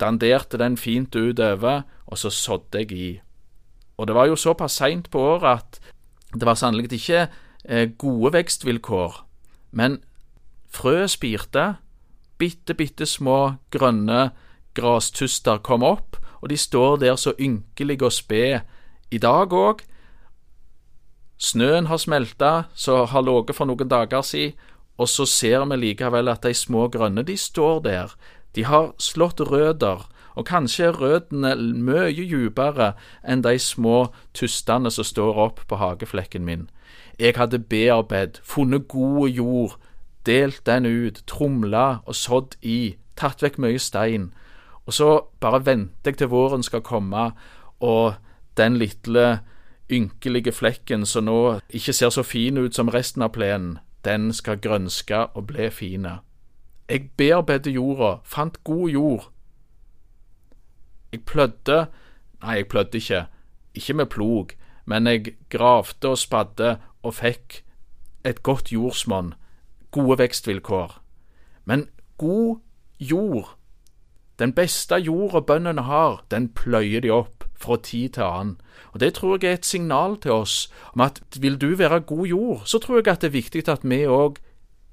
danderte 0.00 0.58
den 0.58 0.76
fint 0.76 1.16
utover, 1.16 1.82
og 2.06 2.18
så 2.18 2.30
sådde 2.30 2.84
jeg 2.84 2.92
i. 2.92 3.10
Og 3.96 4.06
det 4.06 4.14
var 4.14 4.26
jo 4.30 4.36
såpass 4.36 4.78
seint 4.78 5.10
på 5.10 5.20
året 5.20 5.58
at 5.58 5.80
det 6.40 6.48
var 6.48 6.58
sannelig 6.58 6.92
ikke 6.92 7.26
eh, 7.64 7.88
gode 7.98 8.32
vekstvilkår, 8.36 9.22
men 9.76 10.00
frøet 10.72 11.10
spirte, 11.14 11.76
bitte, 12.38 12.74
bitte 12.74 13.06
små 13.08 13.56
grønne 13.72 14.30
grastuster 14.76 15.62
kom 15.64 15.84
opp, 15.86 16.18
og 16.42 16.50
de 16.52 16.56
står 16.60 17.00
der 17.00 17.16
så 17.16 17.32
ynkelige 17.40 18.04
og 18.04 18.12
spede 18.12 18.60
i 19.10 19.18
dag 19.18 19.52
òg. 19.52 19.82
Snøen 21.38 21.86
har 21.86 22.00
smelta, 22.00 22.68
så 22.74 23.04
har 23.04 23.24
ligget 23.24 23.56
for 23.56 23.68
noen 23.68 23.88
dager 23.88 24.24
siden, 24.24 24.56
og 24.96 25.08
så 25.12 25.26
ser 25.28 25.64
vi 25.68 25.76
likevel 25.76 26.28
at 26.32 26.44
de 26.46 26.54
små 26.56 26.88
grønne, 26.88 27.22
de 27.22 27.36
står 27.36 27.82
der. 27.84 28.14
De 28.56 28.64
har 28.64 28.94
slått 28.98 29.40
røtter, 29.40 30.06
og 30.36 30.46
kanskje 30.48 30.88
er 30.88 30.96
røttene 31.00 31.52
mye 31.60 32.12
dypere 32.16 32.94
enn 33.24 33.42
de 33.44 33.58
små 33.60 34.08
tustene 34.36 34.90
som 34.92 35.04
står 35.04 35.40
opp 35.44 35.60
på 35.68 35.76
hageflekken 35.80 36.44
min. 36.44 36.68
Jeg 37.20 37.36
hadde 37.36 37.60
bearbeid, 37.60 38.40
funnet 38.42 38.88
god 38.88 39.28
jord, 39.28 39.76
delt 40.26 40.64
den 40.66 40.86
ut, 40.86 41.22
tromla 41.28 42.00
og 42.04 42.16
sådd 42.16 42.56
i, 42.62 42.96
tatt 43.16 43.44
vekk 43.44 43.60
mye 43.60 43.80
stein. 43.80 44.30
Og 44.86 44.96
så 44.96 45.10
bare 45.40 45.64
venter 45.66 46.12
jeg 46.12 46.20
til 46.20 46.32
våren 46.32 46.64
skal 46.64 46.84
komme, 46.84 47.30
og 47.80 48.14
den 48.56 48.76
lille 48.80 49.40
ynkelige 49.92 50.52
flekken 50.52 51.06
som 51.06 51.28
nå 51.28 51.40
ikke 51.68 51.92
ser 51.92 52.10
så 52.10 52.24
fin 52.24 52.58
ut 52.58 52.74
som 52.74 52.88
resten 52.92 53.24
av 53.24 53.32
plenen, 53.36 53.78
den 54.04 54.32
skal 54.32 54.60
grønske 54.62 55.26
og 55.34 55.48
bli 55.50 55.70
fine. 55.70 56.18
Jeg 56.88 57.10
bearbeidet 57.16 57.74
jorda, 57.74 58.18
fant 58.24 58.64
god 58.64 58.88
jord. 58.88 59.32
Jeg 61.12 61.24
plødde 61.24 61.86
Nei, 62.42 62.54
jeg 62.60 62.68
plødde 62.68 62.98
ikke. 62.98 63.26
Ikke 63.74 63.94
med 63.94 64.06
plog, 64.06 64.48
men 64.84 65.06
jeg 65.06 65.36
gravde 65.50 66.08
og 66.08 66.18
spadde 66.18 66.76
og 67.02 67.14
fikk 67.14 67.62
et 68.24 68.42
godt 68.42 68.72
jordsmonn, 68.72 69.34
gode 69.90 70.18
vekstvilkår. 70.18 71.00
Men 71.64 71.88
god 72.18 72.58
jord, 73.00 73.56
den 74.38 74.52
beste 74.52 74.94
jorda 74.94 75.40
bøndene 75.40 75.82
har, 75.82 76.24
den 76.30 76.48
pløyer 76.48 77.00
de 77.00 77.10
opp 77.10 77.44
fra 77.56 77.76
tid 77.82 78.08
til 78.08 78.22
annen. 78.22 78.60
Og 78.92 79.00
Det 79.00 79.14
tror 79.14 79.38
jeg 79.42 79.50
er 79.50 79.54
et 79.54 79.66
signal 79.66 80.16
til 80.20 80.30
oss 80.30 80.72
om 80.94 81.00
at 81.00 81.20
vil 81.40 81.60
du 81.60 81.74
være 81.74 82.00
god 82.00 82.26
jord, 82.26 82.62
så 82.64 82.78
tror 82.78 82.96
jeg 82.96 83.08
at 83.08 83.20
det 83.20 83.28
er 83.28 83.40
viktig 83.40 83.68
at 83.68 83.84
vi 83.84 84.04
òg 84.06 84.36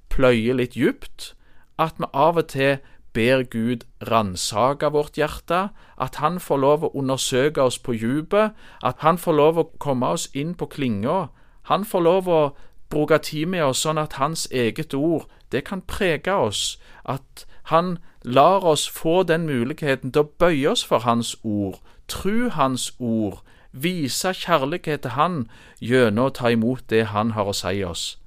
pløyer 0.10 0.54
litt 0.54 0.76
djupt. 0.76 1.36
At 1.80 1.98
vi 1.98 2.06
av 2.14 2.38
og 2.38 2.48
til 2.48 2.78
ber 3.14 3.44
Gud 3.44 3.86
ransake 4.02 4.92
vårt 4.92 5.18
hjerte, 5.18 5.70
at 5.98 6.16
Han 6.16 6.40
får 6.40 6.58
lov 6.58 6.84
å 6.84 6.92
undersøke 6.98 7.62
oss 7.62 7.80
på 7.80 7.94
dypet, 7.94 8.54
at 8.84 8.96
Han 9.00 9.18
får 9.18 9.34
lov 9.34 9.58
å 9.58 9.70
komme 9.80 10.08
oss 10.08 10.30
inn 10.34 10.56
på 10.56 10.66
klinga. 10.66 11.28
Han 11.64 11.86
får 11.86 12.02
lov 12.02 12.28
å 12.28 12.42
bruke 12.90 13.18
tid 13.18 13.48
med 13.48 13.64
oss 13.64 13.84
sånn 13.86 13.98
at 13.98 14.14
Hans 14.14 14.48
eget 14.52 14.94
ord, 14.94 15.26
det 15.52 15.64
kan 15.64 15.82
prege 15.82 16.34
oss, 16.34 16.80
at 17.06 17.46
Han 17.72 17.98
lar 18.24 18.66
oss 18.66 18.88
få 18.88 19.24
den 19.24 19.46
muligheten 19.46 20.12
til 20.12 20.26
å 20.26 20.32
bøye 20.40 20.70
oss 20.70 20.84
for 20.84 21.00
Hans 21.00 21.36
ord, 21.44 21.80
tru 22.08 22.50
Hans 22.50 22.92
ord, 23.00 23.42
vise 23.72 24.34
kjærlighet 24.34 25.02
til 25.02 25.16
Han 25.18 25.50
gjennom 25.82 26.30
å 26.30 26.34
ta 26.34 26.50
imot 26.50 26.90
det 26.90 27.08
Han 27.14 27.32
har 27.32 27.46
å 27.50 27.54
si 27.54 27.84
oss. 27.84 28.18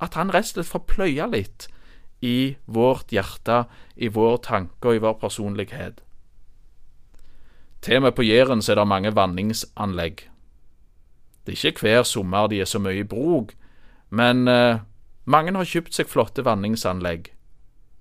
At 0.00 0.14
Han 0.14 0.30
rett 0.30 0.46
og 0.46 0.54
slett 0.54 0.72
får 0.72 0.86
pløye 0.86 1.26
litt 1.30 1.68
i 2.20 2.56
vårt 2.66 3.12
hjerte, 3.14 3.64
i 3.96 4.08
vår 4.08 4.36
tanke 4.42 4.90
og 4.90 4.98
i 4.98 5.02
vår 5.02 5.18
personlighet. 5.20 6.02
Til 7.82 8.00
og 8.00 8.02
med 8.02 8.12
på 8.12 8.26
Jæren 8.26 8.58
er 8.58 8.74
det 8.74 8.88
mange 8.88 9.14
vanningsanlegg. 9.14 10.28
Det 11.46 11.54
er 11.54 11.66
ikke 11.70 11.80
hver 11.80 12.02
sommer 12.02 12.46
de 12.46 12.60
er 12.60 12.64
så 12.64 12.78
mye 12.78 13.00
i 13.00 13.06
bruk, 13.06 13.54
men 14.10 14.48
eh, 14.48 14.80
mange 15.24 15.54
har 15.56 15.64
kjøpt 15.64 15.94
seg 15.94 16.08
flotte 16.10 16.44
vanningsanlegg, 16.44 17.30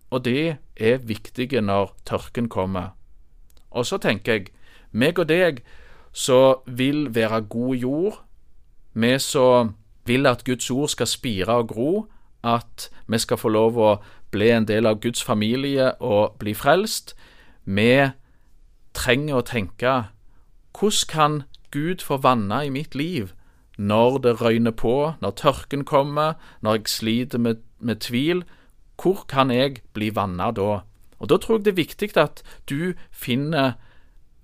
og 0.09 0.25
det 0.25 0.57
er 0.75 0.97
viktige 0.97 1.61
når 1.61 1.93
tørken 2.05 2.49
kommer. 2.49 2.95
Og 3.69 3.85
så 3.85 3.97
tenker 3.97 4.33
jeg, 4.33 4.51
meg 4.91 5.19
og 5.19 5.29
deg 5.29 5.61
som 6.11 6.63
vil 6.65 7.15
være 7.15 7.41
god 7.41 7.75
jord, 7.75 8.21
vi 8.93 9.19
som 9.19 9.75
vil 10.05 10.25
at 10.25 10.43
Guds 10.43 10.71
ord 10.71 10.89
skal 10.89 11.07
spire 11.07 11.59
og 11.61 11.67
gro, 11.67 11.91
at 12.47 12.87
vi 13.07 13.19
skal 13.19 13.39
få 13.39 13.51
lov 13.53 13.77
å 13.77 13.91
bli 14.31 14.49
en 14.51 14.67
del 14.67 14.87
av 14.87 15.01
Guds 15.03 15.23
familie 15.23 15.93
og 16.03 16.37
bli 16.41 16.53
frelst. 16.57 17.15
Vi 17.63 18.09
trenger 18.97 19.39
å 19.39 19.45
tenke 19.45 19.95
hvordan 20.77 21.09
kan 21.09 21.43
Gud 21.71 22.03
få 22.05 22.19
vanne 22.21 22.65
i 22.65 22.69
mitt 22.73 22.95
liv 22.95 23.33
når 23.77 24.17
det 24.23 24.37
røyner 24.41 24.73
på, 24.73 25.13
når 25.21 25.31
tørken 25.37 25.83
kommer, 25.85 26.33
når 26.61 26.79
jeg 26.79 26.87
sliter 26.87 27.37
med, 27.41 27.61
med 27.79 28.01
tvil? 28.01 28.43
Hvor 28.97 29.25
kan 29.29 29.51
jeg 29.53 29.83
bli 29.93 30.09
vanna 30.15 30.51
da? 30.51 30.81
Og 31.19 31.29
Da 31.29 31.37
tror 31.37 31.57
jeg 31.57 31.65
det 31.65 31.71
er 31.71 31.83
viktig 31.83 32.17
at 32.17 32.43
du 32.69 32.93
finner 33.11 33.73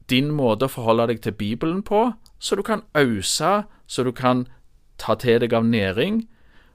din 0.09 0.31
måte 0.31 0.65
å 0.65 0.73
forholde 0.73 1.07
deg 1.07 1.21
til 1.21 1.31
Bibelen 1.37 1.81
på, 1.83 2.11
så 2.39 2.55
du 2.55 2.61
kan 2.61 2.83
ause, 2.93 3.63
så 3.87 4.03
du 4.03 4.11
kan 4.11 4.47
ta 4.97 5.15
til 5.15 5.39
deg 5.39 5.53
av 5.53 5.65
næring, 5.65 6.27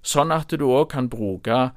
sånn 0.08 0.32
at 0.32 0.52
du 0.54 0.64
òg 0.64 0.90
kan 0.94 1.10
bruke 1.12 1.68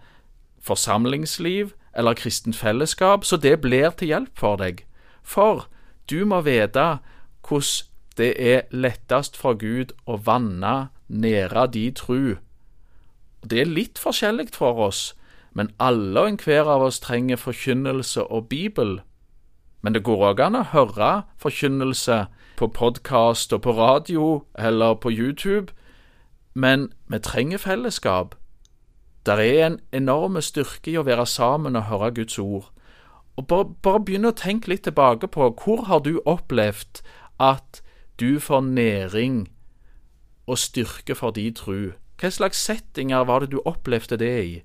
forsamlingsliv 0.64 1.74
eller 1.98 2.16
kristent 2.16 2.56
fellesskap, 2.56 3.26
så 3.28 3.38
det 3.38 3.60
blir 3.62 3.92
til 4.00 4.14
hjelp 4.14 4.40
for 4.40 4.62
deg. 4.62 4.86
For 5.24 5.68
du 6.10 6.24
må 6.26 6.42
vite 6.48 7.02
hvordan 7.48 7.88
det 8.20 8.34
er 8.38 8.68
lettest 8.76 9.38
for 9.40 9.56
Gud 9.56 9.94
å 10.06 10.18
vanne, 10.20 10.92
nære 11.08 11.64
de 11.72 11.86
tru. 11.96 12.36
Det 13.42 13.62
er 13.64 13.72
litt 13.72 14.00
forskjellig 14.00 14.52
for 14.54 14.78
oss, 14.88 15.14
men 15.56 15.72
alle 15.80 16.20
og 16.20 16.34
enhver 16.34 16.68
av 16.70 16.84
oss 16.86 17.00
trenger 17.00 17.40
forkynnelse 17.40 18.28
og 18.28 18.50
Bibel. 18.52 19.00
Men 19.82 19.96
det 19.96 20.04
går 20.06 20.26
òg 20.28 20.44
an 20.44 20.60
å 20.60 20.68
høre 20.74 21.12
forkynnelse 21.42 22.26
på 22.60 22.70
podkast 22.76 23.56
og 23.56 23.64
på 23.66 23.74
radio 23.80 24.28
eller 24.60 25.00
på 25.02 25.10
YouTube, 25.10 25.74
men 26.54 26.92
vi 27.08 27.20
trenger 27.20 27.58
fellesskap. 27.58 28.36
Der 29.26 29.34
er 29.38 29.68
en 29.68 29.80
enorm 29.94 30.42
styrke 30.42 30.92
i 30.92 30.98
å 30.98 31.06
være 31.06 31.26
sammen 31.26 31.76
og 31.76 31.88
høre 31.90 32.12
Guds 32.12 32.40
ord. 32.40 32.72
Og 33.36 33.48
bare, 33.48 33.66
bare 33.84 34.04
begynn 34.04 34.28
å 34.28 34.36
tenke 34.36 34.72
litt 34.72 34.84
tilbake 34.84 35.30
på 35.32 35.52
hvor 35.64 35.86
har 35.88 36.02
du 36.04 36.20
opplevd 36.26 37.04
at 37.40 37.82
du 38.20 38.40
får 38.40 38.62
næring 38.62 39.48
og 40.48 40.58
styrke 40.58 41.16
for 41.16 41.32
din 41.32 41.56
tru? 41.56 41.94
Hva 42.22 42.30
slags 42.30 42.60
settinger 42.62 43.26
var 43.26 43.42
det 43.42 43.54
du 43.54 43.62
opplevde 43.66 44.18
det 44.20 44.36
i? 44.46 44.56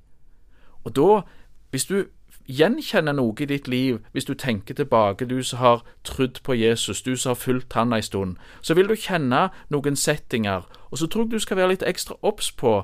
Og 0.85 0.97
da, 0.97 1.23
hvis 1.71 1.87
du 1.89 2.07
gjenkjenner 2.49 3.13
noe 3.13 3.35
i 3.41 3.47
ditt 3.47 3.69
liv, 3.69 3.99
hvis 4.13 4.25
du 4.25 4.35
tenker 4.35 4.75
tilbake, 4.75 5.27
du 5.27 5.43
som 5.43 5.59
har 5.59 5.85
trodd 6.05 6.41
på 6.43 6.55
Jesus, 6.55 7.03
du 7.03 7.17
som 7.17 7.31
har 7.31 7.41
fulgt 7.41 7.73
han 7.73 7.93
ei 7.93 8.01
stund, 8.01 8.37
så 8.63 8.75
vil 8.75 8.89
du 8.89 8.95
kjenne 8.95 9.49
noen 9.71 9.97
settinger, 9.97 10.67
og 10.91 10.99
så 10.99 11.07
tror 11.07 11.27
jeg 11.27 11.31
du 11.31 11.39
skal 11.39 11.57
være 11.57 11.75
litt 11.75 11.87
ekstra 11.87 12.17
obs 12.23 12.53
på 12.53 12.83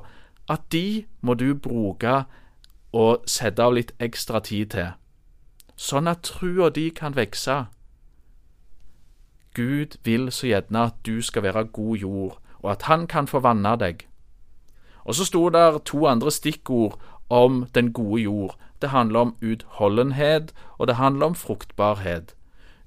at 0.49 0.61
de 0.71 1.05
må 1.21 1.33
du 1.33 1.53
bruke 1.55 2.23
og 2.93 3.23
sette 3.25 3.63
av 3.63 3.73
litt 3.73 3.93
ekstra 3.99 4.39
tid 4.43 4.73
til, 4.75 4.91
sånn 5.75 6.07
at 6.07 6.25
trua 6.27 6.69
di 6.69 6.89
kan 6.89 7.15
vokse. 7.15 7.65
Gud 9.53 9.97
vil 10.03 10.31
så 10.31 10.49
gjerne 10.49 10.89
at 10.89 10.99
du 11.05 11.21
skal 11.21 11.43
være 11.43 11.69
god 11.71 11.97
jord, 11.97 12.39
og 12.59 12.71
at 12.71 12.89
han 12.89 13.07
kan 13.07 13.27
få 13.27 13.39
vanne 13.39 13.75
deg. 13.79 14.07
Og 15.03 15.15
så 15.15 15.25
sto 15.25 15.49
der 15.49 15.77
to 15.85 16.05
andre 16.07 16.31
stikkord 16.31 16.99
om 17.29 17.65
den 17.75 17.93
gode 17.93 18.21
jord. 18.21 18.57
Det 18.83 18.91
handler 18.91 19.19
om 19.19 19.35
utholdenhet, 19.41 20.51
og 20.77 20.87
det 20.87 20.95
handler 20.95 21.25
om 21.25 21.35
fruktbarhet. 21.35 22.35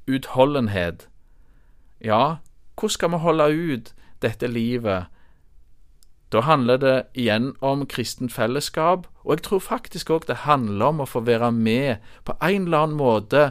Utholdenhet. 0.06 1.08
Ja, 2.04 2.36
hvordan 2.74 2.90
skal 2.90 3.10
vi 3.10 3.16
holde 3.16 3.44
ut 3.56 3.94
dette 4.22 4.46
livet? 4.46 5.06
Da 6.32 6.40
handler 6.40 6.76
det 6.76 7.02
igjen 7.14 7.54
om 7.60 7.86
kristent 7.86 8.32
fellesskap, 8.32 9.06
og 9.24 9.30
jeg 9.30 9.42
tror 9.42 9.58
faktisk 9.58 10.10
òg 10.10 10.28
det 10.28 10.44
handler 10.44 10.92
om 10.92 11.00
å 11.00 11.08
få 11.08 11.24
være 11.24 11.48
med 11.52 11.96
på 12.28 12.36
en 12.42 12.68
eller 12.68 12.78
annen 12.78 13.00
måte 13.00 13.50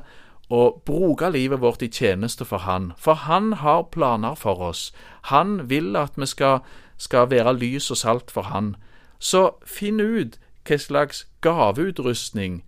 og 0.49 0.83
bruke 0.85 1.31
livet 1.33 1.61
vårt 1.65 1.81
i 1.81 1.89
tjeneste 1.89 2.45
for 2.45 2.57
Han. 2.57 2.91
For 2.97 3.13
Han 3.13 3.53
har 3.53 3.89
planer 3.91 4.35
for 4.35 4.61
oss. 4.61 4.93
Han 5.33 5.69
vil 5.69 5.95
at 5.95 6.13
vi 6.15 6.25
skal, 6.25 6.59
skal 6.97 7.29
være 7.29 7.57
lys 7.57 7.91
og 7.91 7.97
salt 7.97 8.31
for 8.31 8.53
Han. 8.53 8.75
Så 9.19 9.55
finn 9.65 9.99
ut 9.99 10.37
hva 10.65 10.77
slags 10.77 11.25
gaveutrustning, 11.41 12.63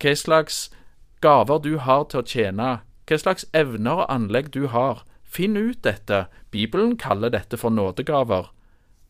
hva 0.00 0.14
slags 0.14 0.70
gaver 1.20 1.58
du 1.58 1.78
har 1.78 2.04
til 2.10 2.22
å 2.22 2.26
tjene, 2.26 2.70
hva 3.06 3.18
slags 3.18 3.46
evner 3.54 4.02
og 4.02 4.10
anlegg 4.12 4.52
du 4.54 4.66
har. 4.72 5.04
Finn 5.24 5.56
ut 5.56 5.82
dette. 5.84 6.26
Bibelen 6.50 6.96
kaller 6.96 7.28
dette 7.28 7.56
for 7.56 7.70
nådegaver. 7.70 8.52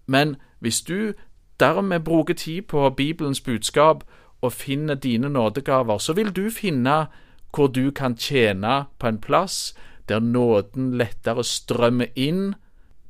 Men 0.07 0.37
hvis 0.59 0.83
du 0.83 1.13
dermed 1.61 2.05
bruker 2.05 2.35
tid 2.35 2.63
på 2.63 2.91
Bibelens 2.91 3.41
budskap 3.41 4.05
og 4.41 4.53
finner 4.53 4.95
dine 4.95 5.29
nådegaver, 5.29 5.99
så 5.99 6.13
vil 6.13 6.33
du 6.37 6.51
finne 6.51 7.07
hvor 7.55 7.67
du 7.67 7.91
kan 7.91 8.17
tjene 8.17 8.85
på 8.99 9.07
en 9.07 9.21
plass 9.21 9.75
der 10.09 10.21
nåden 10.21 10.99
lettere 10.99 11.45
strømmer 11.45 12.07
inn 12.15 12.55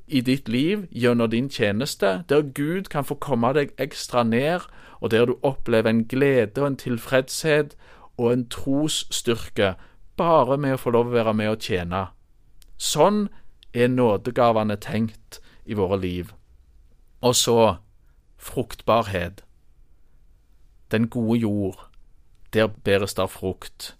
i 0.06 0.20
ditt 0.20 0.48
liv 0.48 0.86
gjennom 0.90 1.30
din 1.30 1.48
tjeneste, 1.50 2.24
der 2.28 2.42
Gud 2.42 2.88
kan 2.90 3.04
få 3.04 3.14
komme 3.14 3.52
deg 3.56 3.74
ekstra 3.78 4.22
ned, 4.22 4.60
og 5.00 5.10
der 5.10 5.26
du 5.26 5.36
opplever 5.42 5.90
en 5.90 6.04
glede 6.08 6.62
og 6.62 6.66
en 6.66 6.76
tilfredshet 6.76 7.76
og 8.16 8.32
en 8.32 8.48
trosstyrke 8.48 9.74
bare 10.16 10.56
med 10.56 10.76
å 10.76 10.80
få 10.80 10.92
lov 10.94 11.10
å 11.10 11.16
være 11.16 11.34
med 11.36 11.50
og 11.52 11.60
tjene. 11.60 12.06
Sånn 12.78 13.26
er 13.74 13.92
nådegavene 13.92 14.76
tenkt 14.80 15.40
i 15.66 15.76
våre 15.76 15.98
liv. 16.00 16.32
Og 17.20 17.36
så 17.36 17.76
fruktbarhet. 18.36 19.42
Den 20.90 21.08
gode 21.08 21.40
jord, 21.40 21.78
der 22.54 22.66
bæres 22.66 23.14
der 23.14 23.26
frukt. 23.26 23.96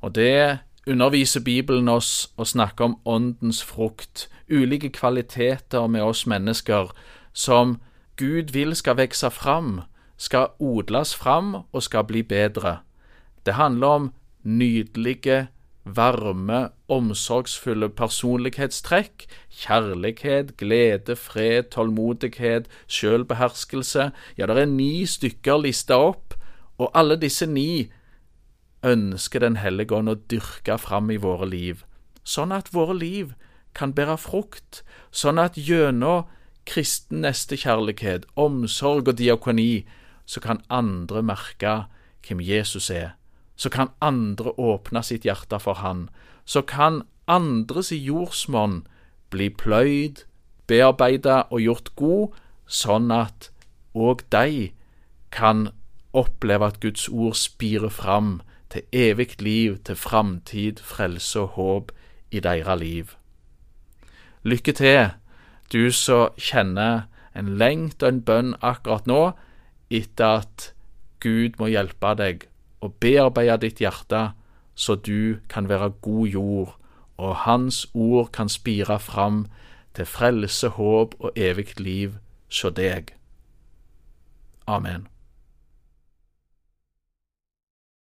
Og 0.00 0.14
det 0.14 0.58
underviser 0.86 1.40
Bibelen 1.40 1.88
oss 1.88 2.28
å 2.36 2.44
snakke 2.44 2.84
om 2.84 2.98
åndens 3.04 3.62
frukt, 3.64 4.28
ulike 4.50 4.90
kvaliteter 4.92 5.86
med 5.88 6.04
oss 6.04 6.26
mennesker 6.26 6.92
som 7.32 7.78
Gud 8.16 8.52
vil 8.54 8.74
skal 8.76 8.98
vokse 9.00 9.30
fram, 9.34 9.80
skal 10.16 10.52
odles 10.62 11.14
fram 11.16 11.54
og 11.72 11.82
skal 11.82 12.04
bli 12.06 12.22
bedre. 12.22 12.78
Det 13.46 13.56
handler 13.58 13.86
om 13.86 14.12
nydelige, 14.44 15.48
varme, 15.84 16.68
omsorgsfulle 16.88 17.88
personlighetstrekk, 17.88 19.26
kjærlighet, 19.50 20.56
glede, 20.56 21.16
fred, 21.16 21.72
tålmodighet, 21.74 22.68
selvbeherskelse. 22.86 24.10
Ja, 24.38 24.46
det 24.46 24.62
er 24.62 24.70
ni 24.70 25.04
stykker 25.06 25.60
lista 25.60 25.98
opp, 26.00 26.34
og 26.78 26.90
alle 26.94 27.18
disse 27.20 27.46
ni 27.46 27.90
ønsker 28.84 29.40
Den 29.40 29.56
hellige 29.56 29.96
ånd 29.96 30.12
å 30.12 30.20
dyrke 30.30 30.76
fram 30.78 31.10
i 31.10 31.16
våre 31.20 31.48
liv, 31.48 31.84
sånn 32.24 32.52
at 32.52 32.72
våre 32.72 32.94
liv 32.96 33.34
kan 33.74 33.92
bære 33.96 34.16
frukt, 34.20 34.82
sånn 35.10 35.40
at 35.40 35.58
gjennom 35.58 36.28
kristen 36.68 37.24
nestekjærlighet, 37.24 38.26
omsorg 38.36 39.08
og 39.08 39.18
diakoni, 39.18 39.84
så 40.26 40.40
kan 40.40 40.62
andre 40.70 41.22
merke 41.22 41.74
hvem 42.24 42.40
Jesus 42.40 42.88
er. 42.90 43.14
Så 43.56 43.70
kan 43.70 43.92
andre 44.00 44.54
åpne 44.58 45.02
sitt 45.04 45.26
hjerte 45.28 45.60
for 45.60 45.78
Han. 45.82 46.08
Så 46.44 46.62
kan 46.62 47.02
andres 47.28 47.92
jordsmonn 47.92 48.86
bli 49.30 49.50
pløyd, 49.50 50.24
bearbeida 50.66 51.44
og 51.50 51.60
gjort 51.60 51.92
god, 51.96 52.34
sånn 52.66 53.12
at 53.12 53.50
òg 53.94 54.24
de 54.32 54.72
kan 55.30 55.68
oppleve 56.14 56.66
at 56.66 56.80
Guds 56.80 57.08
ord 57.08 57.36
spirer 57.38 57.92
fram 57.92 58.40
til 58.74 58.82
evig 58.92 59.42
liv, 59.42 59.78
til 59.86 59.96
framtid, 59.96 60.82
frelse 60.82 61.40
og 61.40 61.48
håp 61.58 61.92
i 62.30 62.40
deres 62.42 62.80
liv. 62.80 63.12
Lykke 64.42 64.72
til, 64.72 65.10
du 65.72 65.92
som 65.94 66.34
kjenner 66.36 67.06
en 67.38 67.54
lengt 67.58 68.02
og 68.02 68.08
en 68.10 68.22
bønn 68.26 68.54
akkurat 68.60 69.06
nå 69.06 69.22
etter 69.94 70.42
at 70.42 70.72
Gud 71.22 71.56
må 71.58 71.70
hjelpe 71.70 72.12
deg 72.18 72.48
og 72.84 72.98
bearbeide 73.00 73.62
ditt 73.62 73.80
hjerte, 73.80 74.34
så 74.74 74.98
du 74.98 75.38
kan 75.48 75.70
være 75.70 75.94
god 76.02 76.26
jord, 76.26 76.76
og 77.16 77.36
Hans 77.46 77.86
ord 77.94 78.32
kan 78.34 78.50
spire 78.50 78.98
fram 78.98 79.46
til 79.94 80.06
frelse, 80.06 80.68
håp 80.68 81.14
og 81.18 81.30
evig 81.36 81.78
liv 81.80 82.18
hos 82.50 82.66
deg. 82.74 83.14
Amen. 84.66 85.13